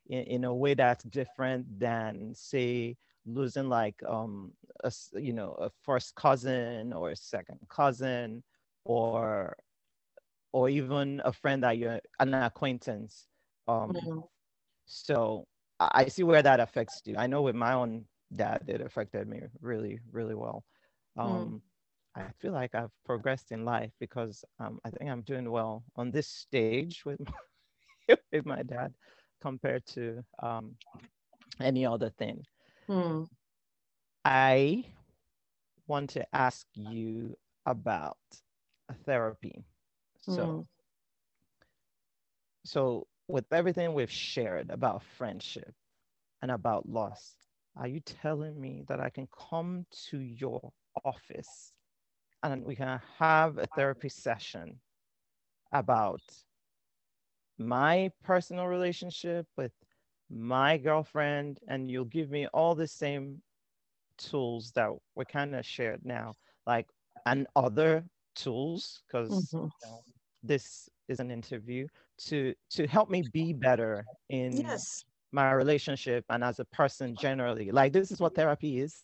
[0.07, 2.95] in, in a way that's different than say
[3.25, 4.51] losing like um
[4.83, 8.43] a, you know a first cousin or a second cousin
[8.85, 9.55] or
[10.51, 13.27] or even a friend that you're an acquaintance
[13.67, 14.19] um mm-hmm.
[14.85, 15.45] so
[15.79, 17.15] I see where that affects you.
[17.17, 20.65] I know with my own dad, it affected me really, really well.
[21.15, 21.21] Hmm.
[21.21, 21.61] Um,
[22.17, 22.21] mm.
[22.21, 26.11] I feel like I've progressed in life because um, I think I'm doing well on
[26.11, 28.93] this stage with my, with my dad
[29.41, 30.75] compared to um,
[31.61, 32.43] any other thing.
[32.89, 33.27] Mm.
[34.25, 34.85] I
[35.87, 38.17] want to ask you about
[38.89, 39.63] a therapy.
[40.21, 40.65] So, mm.
[42.65, 45.73] so with everything we've shared about friendship
[46.41, 47.35] and about loss,
[47.75, 50.71] are you telling me that I can come to your
[51.05, 51.71] office
[52.43, 54.79] and we can have a therapy session
[55.71, 56.21] about
[57.57, 59.71] my personal relationship with
[60.29, 63.41] my girlfriend and you'll give me all the same
[64.17, 66.35] tools that we kind of shared now
[66.67, 66.87] like
[67.25, 68.03] and other
[68.35, 69.57] tools because mm-hmm.
[69.65, 70.01] you know,
[70.43, 75.03] this is an interview to to help me be better in yes.
[75.31, 79.01] my relationship and as a person generally like this is what therapy is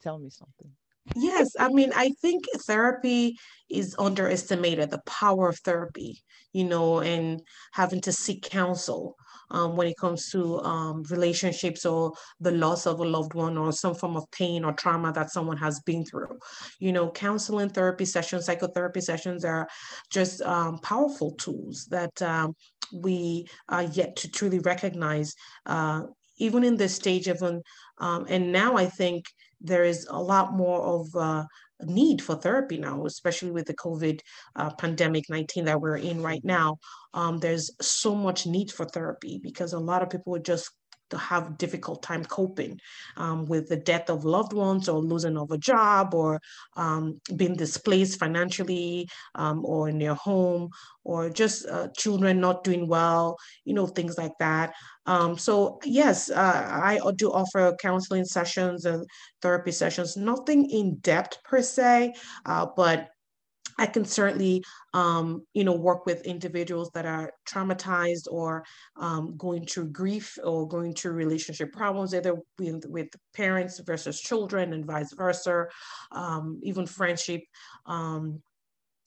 [0.00, 0.70] tell me something
[1.16, 3.36] yes i mean i think therapy
[3.70, 6.22] is underestimated the power of therapy
[6.52, 7.40] you know and
[7.72, 9.16] having to seek counsel
[9.52, 13.70] um, when it comes to um, relationships or the loss of a loved one or
[13.70, 16.38] some form of pain or trauma that someone has been through.
[16.80, 19.68] You know, counseling, therapy sessions, psychotherapy sessions are
[20.10, 22.54] just um, powerful tools that um,
[22.92, 25.34] we are yet to truly recognize,
[25.66, 26.04] uh,
[26.38, 27.62] even in this stage of an,
[27.98, 29.26] um, and now I think
[29.62, 31.44] there is a lot more of uh,
[31.84, 34.20] need for therapy now, especially with the COVID
[34.56, 36.78] uh, pandemic 19 that we're in right now.
[37.14, 40.70] Um, there's so much need for therapy because a lot of people would just
[41.16, 42.80] have difficult time coping
[43.16, 46.40] um, with the death of loved ones or losing of a job or
[46.76, 50.68] um, being displaced financially um, or in their home
[51.04, 54.72] or just uh, children not doing well, you know, things like that.
[55.06, 59.04] Um, so yes, uh, I do offer counseling sessions and
[59.40, 62.14] therapy sessions, nothing in depth per se,
[62.46, 63.11] uh, but
[63.78, 64.62] I can certainly,
[64.94, 68.64] um, you know, work with individuals that are traumatized or
[68.96, 74.72] um, going through grief or going through relationship problems, either with, with parents versus children
[74.72, 75.66] and vice versa,
[76.12, 77.42] um, even friendship.
[77.86, 78.42] Um,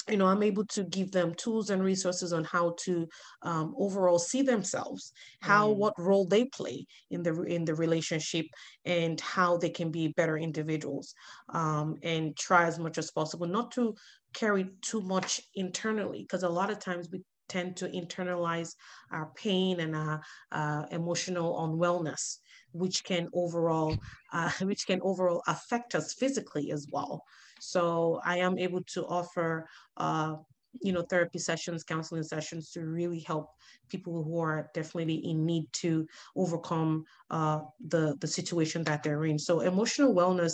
[0.09, 3.07] you know, I'm able to give them tools and resources on how to
[3.41, 5.77] um, overall see themselves, how mm.
[5.77, 8.45] what role they play in the in the relationship,
[8.85, 11.13] and how they can be better individuals,
[11.49, 13.95] um, and try as much as possible not to
[14.33, 18.73] carry too much internally because a lot of times we tend to internalize
[19.11, 22.39] our pain and our uh, emotional unwellness
[22.73, 23.95] which can overall
[24.33, 27.23] uh, which can overall affect us physically as well
[27.65, 30.35] so i am able to offer uh,
[30.81, 33.51] you know, therapy sessions, counseling sessions to really help
[33.89, 39.39] people who are definitely in need to overcome uh, the the situation that they're in.
[39.39, 40.53] So emotional wellness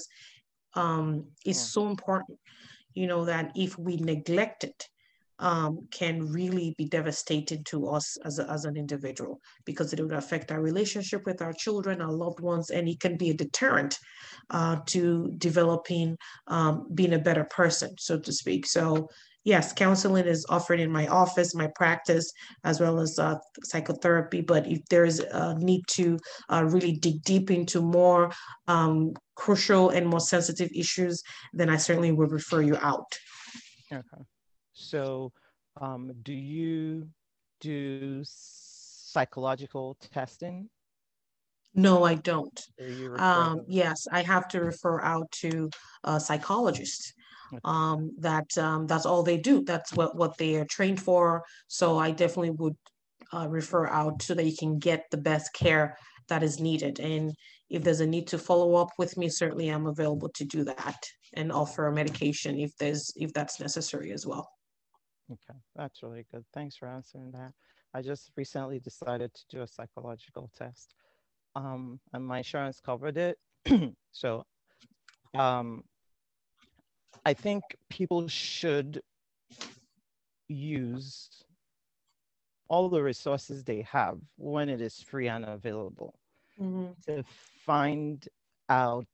[0.75, 1.63] um, is yeah.
[1.63, 2.39] so important.
[2.93, 4.89] You know that if we neglect it,
[5.41, 10.13] um, can really be devastating to us as, a, as an individual because it would
[10.13, 13.97] affect our relationship with our children, our loved ones, and it can be a deterrent
[14.51, 16.15] uh, to developing,
[16.47, 18.67] um, being a better person, so to speak.
[18.67, 19.09] So,
[19.43, 22.31] yes, counseling is offered in my office, my practice,
[22.63, 24.41] as well as uh, psychotherapy.
[24.41, 26.19] But if there's a need to
[26.49, 28.31] uh, really dig deep into more
[28.67, 31.23] um, crucial and more sensitive issues,
[31.53, 33.11] then I certainly would refer you out.
[33.91, 34.23] Okay.
[34.73, 35.31] So,
[35.79, 37.07] um, do you
[37.59, 40.69] do psychological testing?
[41.73, 42.59] No, I don't.
[43.17, 45.69] Um, yes, I have to refer out to
[46.03, 47.13] a psychologist.
[47.65, 49.63] Um, that um, that's all they do.
[49.63, 51.43] That's what what they are trained for.
[51.67, 52.77] So I definitely would
[53.33, 55.97] uh, refer out so that you can get the best care
[56.29, 56.99] that is needed.
[56.99, 57.33] And
[57.69, 60.97] if there's a need to follow up with me, certainly I'm available to do that
[61.33, 64.49] and offer medication if there's if that's necessary as well.
[65.31, 66.43] Okay, that's really good.
[66.53, 67.53] Thanks for answering that.
[67.93, 70.95] I just recently decided to do a psychological test,
[71.55, 73.37] um, and my insurance covered it.
[74.11, 74.45] so,
[75.33, 75.83] um,
[77.25, 79.01] I think people should
[80.47, 81.43] use
[82.67, 86.15] all the resources they have when it is free and available
[86.59, 86.91] mm-hmm.
[87.05, 87.23] to
[87.65, 88.27] find
[88.69, 89.05] out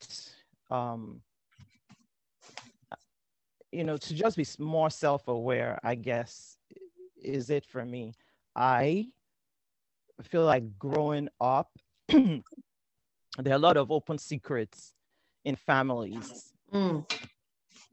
[0.70, 1.22] um,
[3.78, 6.58] you know, to just be more self-aware, I guess,
[7.22, 8.14] is it for me.
[8.56, 9.10] I
[10.24, 11.70] feel like growing up,
[12.08, 12.42] there
[13.38, 14.94] are a lot of open secrets
[15.46, 16.54] in families.
[16.74, 17.06] Mm.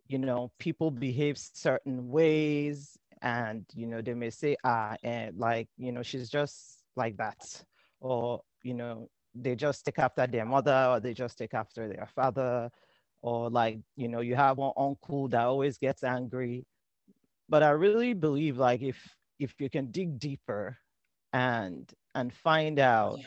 [0.09, 5.68] You know, people behave certain ways, and you know, they may say, ah, and like,
[5.76, 7.62] you know, she's just like that,
[8.01, 12.09] or you know, they just take after their mother, or they just take after their
[12.14, 12.70] father,
[13.25, 16.66] or like you know you have one uncle that always gets angry.
[17.49, 18.99] But i really believe like if
[19.39, 20.77] if you can dig deeper
[21.33, 23.18] and and find out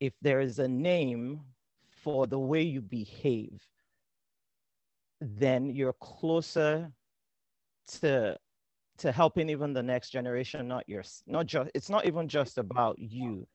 [0.00, 1.40] if there is a name
[2.02, 3.60] for the way you behave
[5.20, 6.90] then you're closer
[8.00, 8.36] to
[8.98, 12.98] to helping even the next generation not yours not just it's not even just about
[12.98, 13.46] you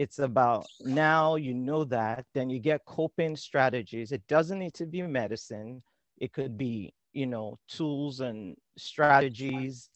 [0.00, 4.12] it's about now you know that, then you get coping strategies.
[4.12, 5.82] It doesn't need to be medicine.
[6.16, 9.90] It could be, you know, tools and strategies.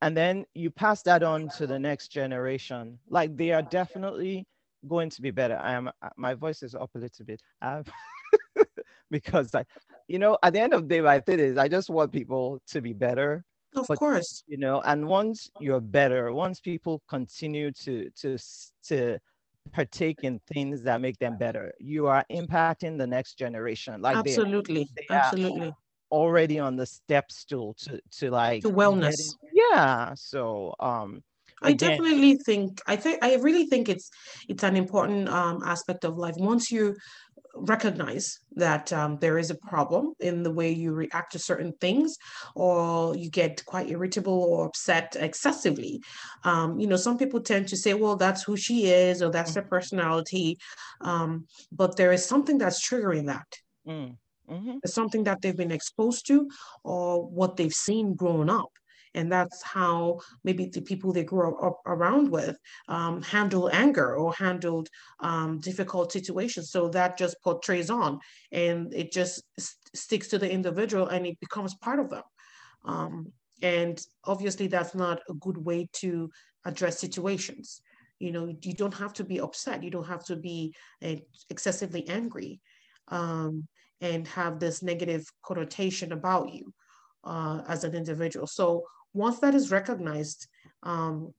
[0.00, 2.98] And then you pass that on to the next generation.
[3.10, 4.46] Like they are definitely
[4.88, 5.58] going to be better.
[5.62, 7.42] I am uh, my voice is up a little bit.
[7.60, 7.84] Um,
[9.10, 9.66] because like,
[10.06, 12.62] you know, at the end of the day, my thing is I just want people
[12.68, 13.44] to be better
[13.74, 14.42] of but, course.
[14.46, 18.38] You know, and once you're better, once people continue to to
[18.88, 19.18] to
[19.72, 24.00] partake in things that make them better, you are impacting the next generation.
[24.00, 25.74] Like absolutely, they, they absolutely.
[26.10, 29.34] Already on the step stool to to like to wellness.
[29.52, 30.14] yeah.
[30.14, 31.22] So um
[31.62, 34.10] I definitely think I think I really think it's
[34.48, 36.34] it's an important um, aspect of life.
[36.36, 36.96] Once you
[37.62, 42.16] recognize that um, there is a problem in the way you react to certain things
[42.54, 46.00] or you get quite irritable or upset excessively
[46.44, 49.54] um, you know some people tend to say well that's who she is or that's
[49.54, 49.70] their mm-hmm.
[49.70, 50.58] personality
[51.00, 53.46] um, but there is something that's triggering that
[53.86, 54.16] mm.
[54.50, 54.78] Mm-hmm.
[54.82, 56.48] It's something that they've been exposed to
[56.82, 58.70] or what they've seen growing up
[59.14, 62.56] and that's how maybe the people they grew up around with
[62.88, 64.88] um, handle anger or handled
[65.20, 66.70] um, difficult situations.
[66.70, 68.20] So that just portrays on
[68.52, 69.42] and it just
[69.94, 72.22] sticks to the individual and it becomes part of them.
[72.84, 73.32] Um,
[73.62, 76.30] and obviously that's not a good way to
[76.64, 77.80] address situations.
[78.18, 79.82] You know you don't have to be upset.
[79.82, 81.16] You don't have to be uh,
[81.50, 82.60] excessively angry
[83.08, 83.68] um,
[84.00, 86.72] and have this negative connotation about you
[87.24, 88.46] uh, as an individual.
[88.46, 88.84] So
[89.18, 90.46] once that is recognized,
[90.82, 91.34] um,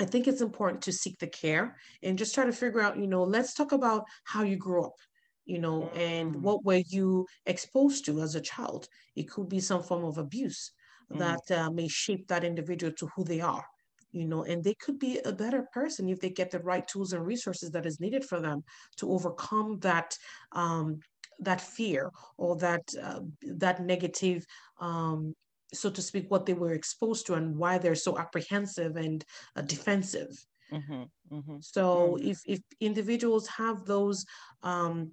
[0.00, 3.06] I think it's important to seek the care and just try to figure out, you
[3.06, 4.96] know, let's talk about how you grew up,
[5.44, 6.40] you know, and mm.
[6.40, 8.88] what were you exposed to as a child.
[9.14, 10.72] It could be some form of abuse
[11.12, 11.18] mm.
[11.18, 13.64] that uh, may shape that individual to who they are
[14.12, 17.12] you know and they could be a better person if they get the right tools
[17.12, 18.64] and resources that is needed for them
[18.96, 20.16] to overcome that
[20.50, 20.98] um,
[21.38, 24.44] that fear or that uh, that negative
[24.80, 25.34] um,
[25.72, 29.24] so to speak, what they were exposed to and why they're so apprehensive and
[29.56, 30.30] uh, defensive.
[30.72, 31.02] Mm-hmm,
[31.32, 32.28] mm-hmm, so mm-hmm.
[32.28, 34.24] if if individuals have those
[34.62, 35.10] um,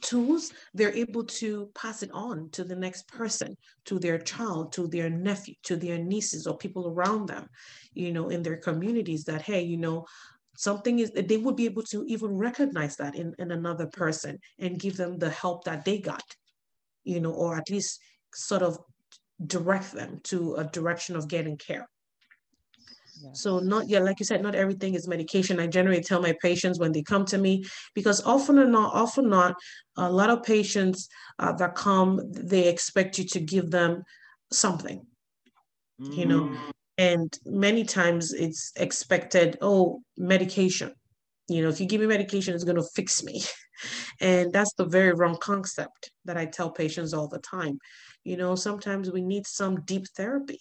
[0.00, 4.86] tools, they're able to pass it on to the next person, to their child, to
[4.86, 7.48] their nephew, to their nieces or people around them,
[7.94, 10.04] you know, in their communities that, hey, you know,
[10.56, 14.80] something is they would be able to even recognize that in, in another person and
[14.80, 16.24] give them the help that they got,
[17.04, 18.00] you know, or at least
[18.34, 18.78] sort of
[19.44, 21.88] direct them to a direction of getting care.
[23.32, 25.58] So not yeah, like you said, not everything is medication.
[25.58, 27.64] I generally tell my patients when they come to me
[27.94, 29.56] because often or not, often not,
[29.96, 31.08] a lot of patients
[31.38, 34.02] uh, that come, they expect you to give them
[34.52, 35.06] something,
[36.00, 36.16] mm.
[36.16, 36.70] you know, mm.
[36.98, 39.56] and many times it's expected.
[39.60, 40.92] Oh, medication.
[41.48, 43.42] You know, if you give me medication, it's going to fix me.
[44.20, 47.78] and that's the very wrong concept that I tell patients all the time.
[48.24, 50.60] You know, sometimes we need some deep therapy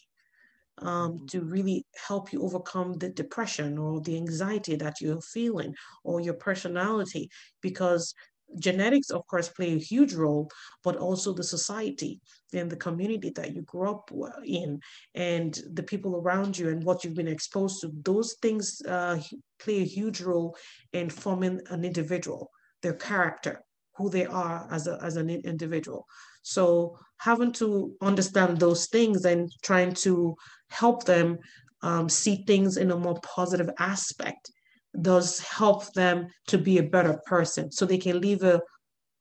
[0.79, 1.25] um, mm-hmm.
[1.27, 5.73] to really help you overcome the depression or the anxiety that you're feeling
[6.03, 7.29] or your personality
[7.61, 8.13] because
[8.59, 10.49] genetics of course play a huge role
[10.83, 12.19] but also the society
[12.53, 14.09] and the community that you grew up
[14.45, 14.79] in
[15.13, 17.91] and the people around you and what you've been exposed to.
[18.03, 19.19] Those things uh,
[19.59, 20.55] play a huge role
[20.93, 22.49] in forming an individual
[22.81, 23.63] their character
[23.97, 26.05] who they are as, a, as an individual.
[26.43, 30.35] So having to understand those things and trying to
[30.69, 31.39] help them
[31.81, 34.51] um, see things in a more positive aspect
[35.01, 38.61] does help them to be a better person so they can leave a,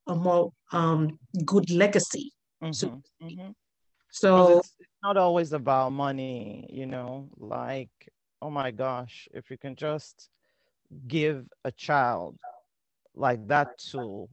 [0.07, 2.33] a more um, good legacy.
[2.63, 3.51] Mm-hmm, so, mm-hmm.
[4.11, 7.91] so it's, it's not always about money, you know, like,
[8.43, 10.29] oh my gosh, if you can just
[11.09, 12.37] give a child
[13.15, 14.29] like that tool,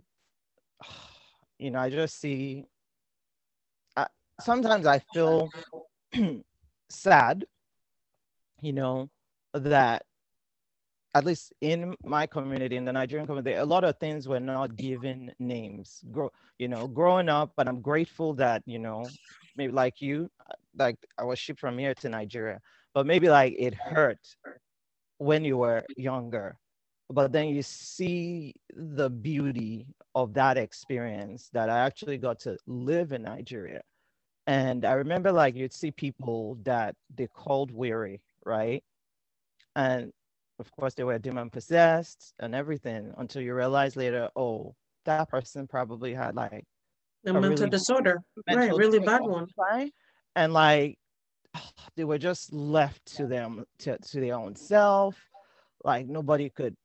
[1.60, 2.66] you know, I just see,
[3.96, 4.08] I,
[4.40, 5.50] sometimes I feel
[6.90, 7.46] sad,
[8.62, 9.10] you know,
[9.54, 10.04] that
[11.14, 14.76] at least in my community, in the Nigerian community, a lot of things were not
[14.78, 16.04] given names.
[16.12, 19.06] Grow, you know, growing up, but I'm grateful that, you know,
[19.58, 20.30] maybe like you,
[20.78, 22.60] like I was shipped from here to Nigeria,
[22.94, 24.20] but maybe like it hurt
[25.18, 26.58] when you were younger.
[27.10, 33.12] But then you see the beauty of that experience that I actually got to live
[33.12, 33.82] in Nigeria
[34.48, 38.84] and I remember like you'd see people that they called weary, right?
[39.76, 40.12] And
[40.62, 45.68] of course they were demon possessed and everything until you realize later, oh, that person
[45.68, 46.64] probably had like
[47.26, 48.78] a, a mental really disorder, mental right?
[48.78, 49.92] Really bad one, right?
[50.36, 50.98] And like
[51.98, 55.18] they were just left to them to, to their own self.
[55.84, 56.76] Like nobody could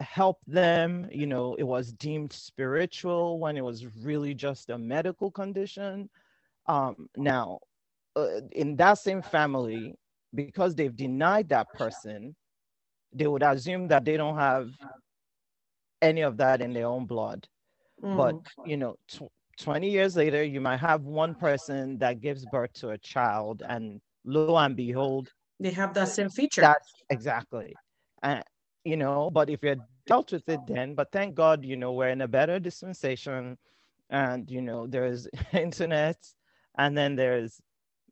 [0.00, 1.08] help them.
[1.12, 6.10] You know, it was deemed spiritual when it was really just a medical condition.
[6.66, 7.60] Um, now,
[8.16, 9.94] uh, in that same family,
[10.34, 12.34] because they've denied that person,
[13.12, 14.70] they would assume that they don't have
[16.02, 17.46] any of that in their own blood.
[18.02, 18.16] Mm.
[18.16, 22.72] But, you know, tw- 20 years later, you might have one person that gives birth
[22.74, 26.62] to a child, and lo and behold, they have that same feature.
[26.62, 27.74] That's exactly.
[28.22, 28.42] And,
[28.84, 32.08] you know, but if you're dealt with it then, but thank God, you know, we're
[32.08, 33.58] in a better dispensation
[34.08, 36.16] and, you know, there's internet
[36.78, 37.60] and then there's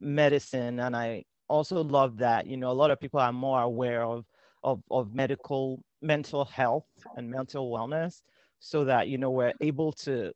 [0.01, 4.05] medicine and i also love that you know a lot of people are more aware
[4.05, 4.25] of
[4.63, 6.87] of, of medical mental health
[7.17, 8.23] and mental wellness
[8.61, 10.33] so that you know we're able to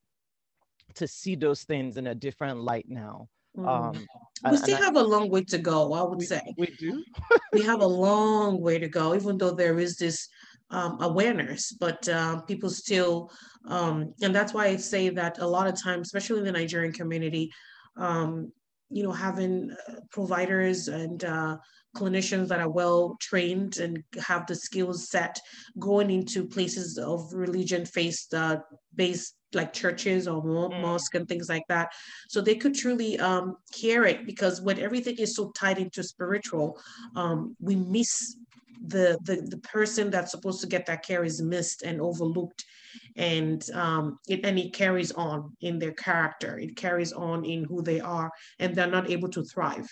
[0.95, 3.29] to see those things in a different light now.
[3.57, 3.69] Mm.
[3.69, 4.07] um
[4.51, 6.41] we still have a long way to go i would we, say.
[6.57, 7.05] we do.
[7.53, 10.27] We have a long way to go even though there is this
[10.73, 13.31] um, awareness, but uh, people still,
[13.69, 16.93] um, and that's why I say that a lot of times, especially in the Nigerian
[16.93, 17.53] community,
[17.97, 18.51] um,
[18.89, 21.59] you know, having uh, providers and uh,
[21.97, 25.39] clinicians that are well trained and have the skills set
[25.79, 28.59] going into places of religion based uh,
[28.95, 30.81] based like churches or mm.
[30.81, 31.93] mosque and things like that
[32.29, 36.79] so they could truly um, hear it because when everything is so tied into spiritual
[37.17, 38.37] um, we miss
[38.87, 42.65] the, the the person that's supposed to get that care is missed and overlooked
[43.17, 47.83] and um, it and it carries on in their character it carries on in who
[47.83, 49.89] they are and they're not able to thrive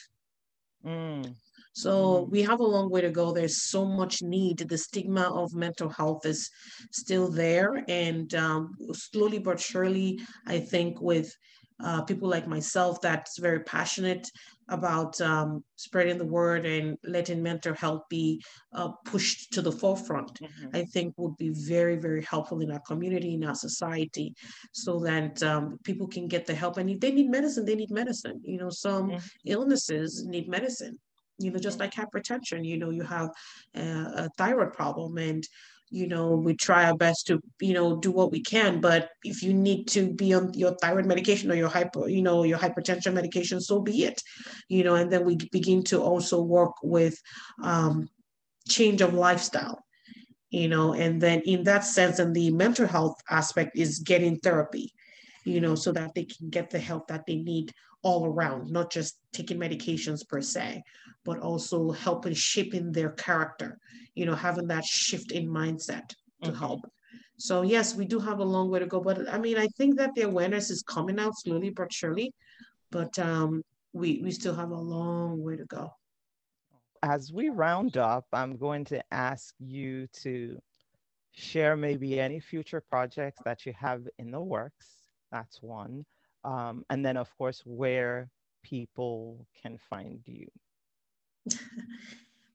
[0.85, 1.35] mm.
[1.73, 1.93] So
[2.27, 2.31] mm.
[2.31, 5.89] we have a long way to go there's so much need the stigma of mental
[5.89, 6.51] health is
[6.93, 11.35] still there and um, slowly but surely i think with
[11.83, 14.29] uh, people like myself that's very passionate
[14.69, 18.43] about um, spreading the word and letting mental health be
[18.73, 20.77] uh, pushed to the forefront, mm-hmm.
[20.77, 24.35] I think would be very, very helpful in our community, in our society,
[24.73, 26.77] so that um, people can get the help.
[26.77, 28.41] And if they need medicine, they need medicine.
[28.45, 29.27] You know, some mm-hmm.
[29.45, 30.99] illnesses need medicine.
[31.41, 33.31] You know, just like hypertension, you know, you have
[33.75, 35.47] a, a thyroid problem and
[35.93, 38.81] you know we try our best to you know do what we can.
[38.81, 42.45] But if you need to be on your thyroid medication or your hyper you know
[42.45, 44.23] your hypertension medication so be it
[44.69, 47.17] you know and then we begin to also work with
[47.63, 48.09] um,
[48.69, 49.85] change of lifestyle
[50.51, 54.93] you know and then in that sense and the mental health aspect is getting therapy
[55.45, 57.73] you know so that they can get the help that they need
[58.03, 60.83] all around not just taking medications per se
[61.25, 63.79] but also helping shaping their character
[64.15, 66.09] you know having that shift in mindset
[66.43, 66.59] to mm-hmm.
[66.59, 66.81] help.
[67.39, 69.97] So yes we do have a long way to go but i mean i think
[69.97, 72.33] that the awareness is coming out slowly but surely
[72.91, 75.93] but um we we still have a long way to go.
[77.03, 80.61] As we round up i'm going to ask you to
[81.33, 84.89] share maybe any future projects that you have in the works.
[85.31, 86.05] That's one
[86.45, 88.29] um, and then of course where
[88.63, 90.47] people can find you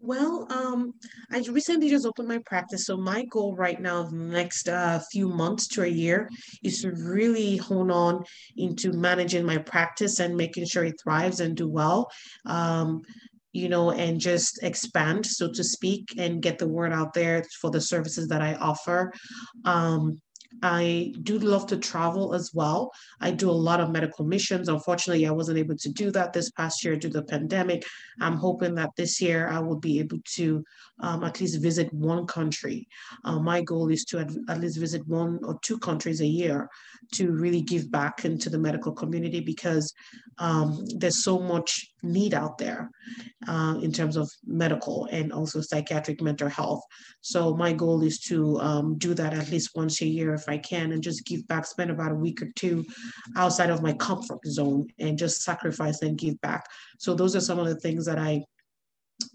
[0.05, 0.93] Well, um,
[1.31, 2.85] I recently just opened my practice.
[2.85, 6.29] So my goal right now, the next uh, few months to a year,
[6.63, 8.23] is to really hone on
[8.55, 12.11] into managing my practice and making sure it thrives and do well.
[12.45, 13.01] Um,
[13.51, 17.71] you know, and just expand, so to speak, and get the word out there for
[17.71, 19.11] the services that I offer.
[19.63, 20.19] Um,
[20.61, 22.91] I do love to travel as well.
[23.19, 24.69] I do a lot of medical missions.
[24.69, 27.85] Unfortunately, I wasn't able to do that this past year due to the pandemic.
[28.21, 30.63] I'm hoping that this year I will be able to
[30.99, 32.87] um, at least visit one country.
[33.23, 36.69] Uh, my goal is to at, least visit one or two countries a year
[37.13, 39.93] to really give back into the medical community because
[40.37, 42.89] um, there's so much need out there
[43.47, 46.81] uh, in terms of medical and also psychiatric mental health.
[47.21, 50.57] So my goal is to um, do that at least once a year if I
[50.57, 52.85] can and just give back, spend about a week or two
[53.35, 56.65] outside of my comfort zone and just sacrifice and give back.
[56.99, 58.43] So those are some of the things that I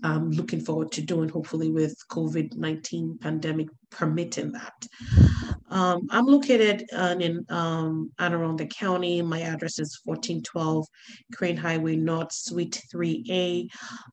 [0.03, 4.87] I'm looking forward to doing, hopefully with COVID-19 pandemic permitting that.
[5.71, 9.23] Um, I'm located uh, in um, Arundel County.
[9.23, 10.87] My address is 1412
[11.35, 13.69] Crain Highway North, Suite 3A.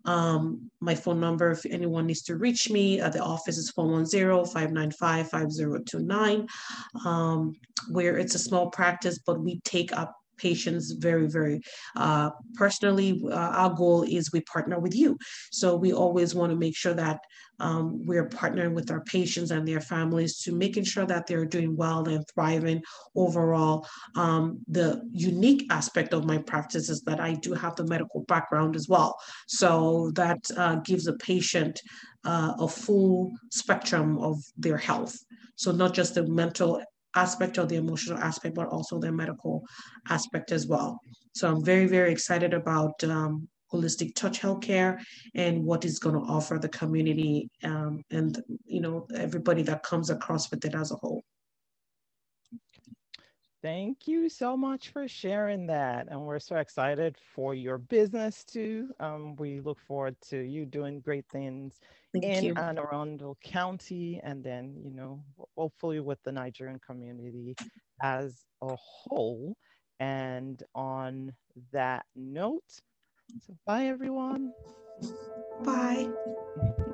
[0.05, 6.47] Um, my phone number, if anyone needs to reach me at the office is 410-595-5029,
[7.05, 7.53] um,
[7.89, 11.61] where it's a small practice, but we take up patients very, very
[11.95, 13.21] uh, personally.
[13.25, 15.17] Uh, our goal is we partner with you.
[15.51, 17.19] So we always want to make sure that
[17.59, 21.75] um, we're partnering with our patients and their families to making sure that they're doing
[21.75, 22.83] well and thriving
[23.15, 23.87] overall.
[24.15, 28.75] Um, the unique aspect of my practice is that I do have the medical background
[28.75, 29.15] as well.
[29.47, 31.81] So that uh, gives a patient
[32.25, 35.17] uh, a full spectrum of their health.
[35.55, 36.81] So not just the mental
[37.15, 39.63] aspect or the emotional aspect, but also the medical
[40.09, 40.99] aspect as well.
[41.33, 44.99] So I'm very, very excited about um, holistic touch healthcare
[45.35, 50.09] and what is going to offer the community um, and you know everybody that comes
[50.09, 51.23] across with it as a whole.
[53.67, 56.07] Thank you so much for sharing that.
[56.09, 58.91] And we're so excited for your business too.
[59.01, 61.81] Um, we look forward to you doing great things
[62.13, 62.53] Thank in you.
[62.55, 65.21] Anne Arundel County and then, you know,
[65.57, 67.57] hopefully with the Nigerian community
[68.01, 69.57] as a whole.
[69.99, 71.33] And on
[71.73, 72.79] that note,
[73.45, 74.53] so bye everyone.
[75.65, 76.07] Bye.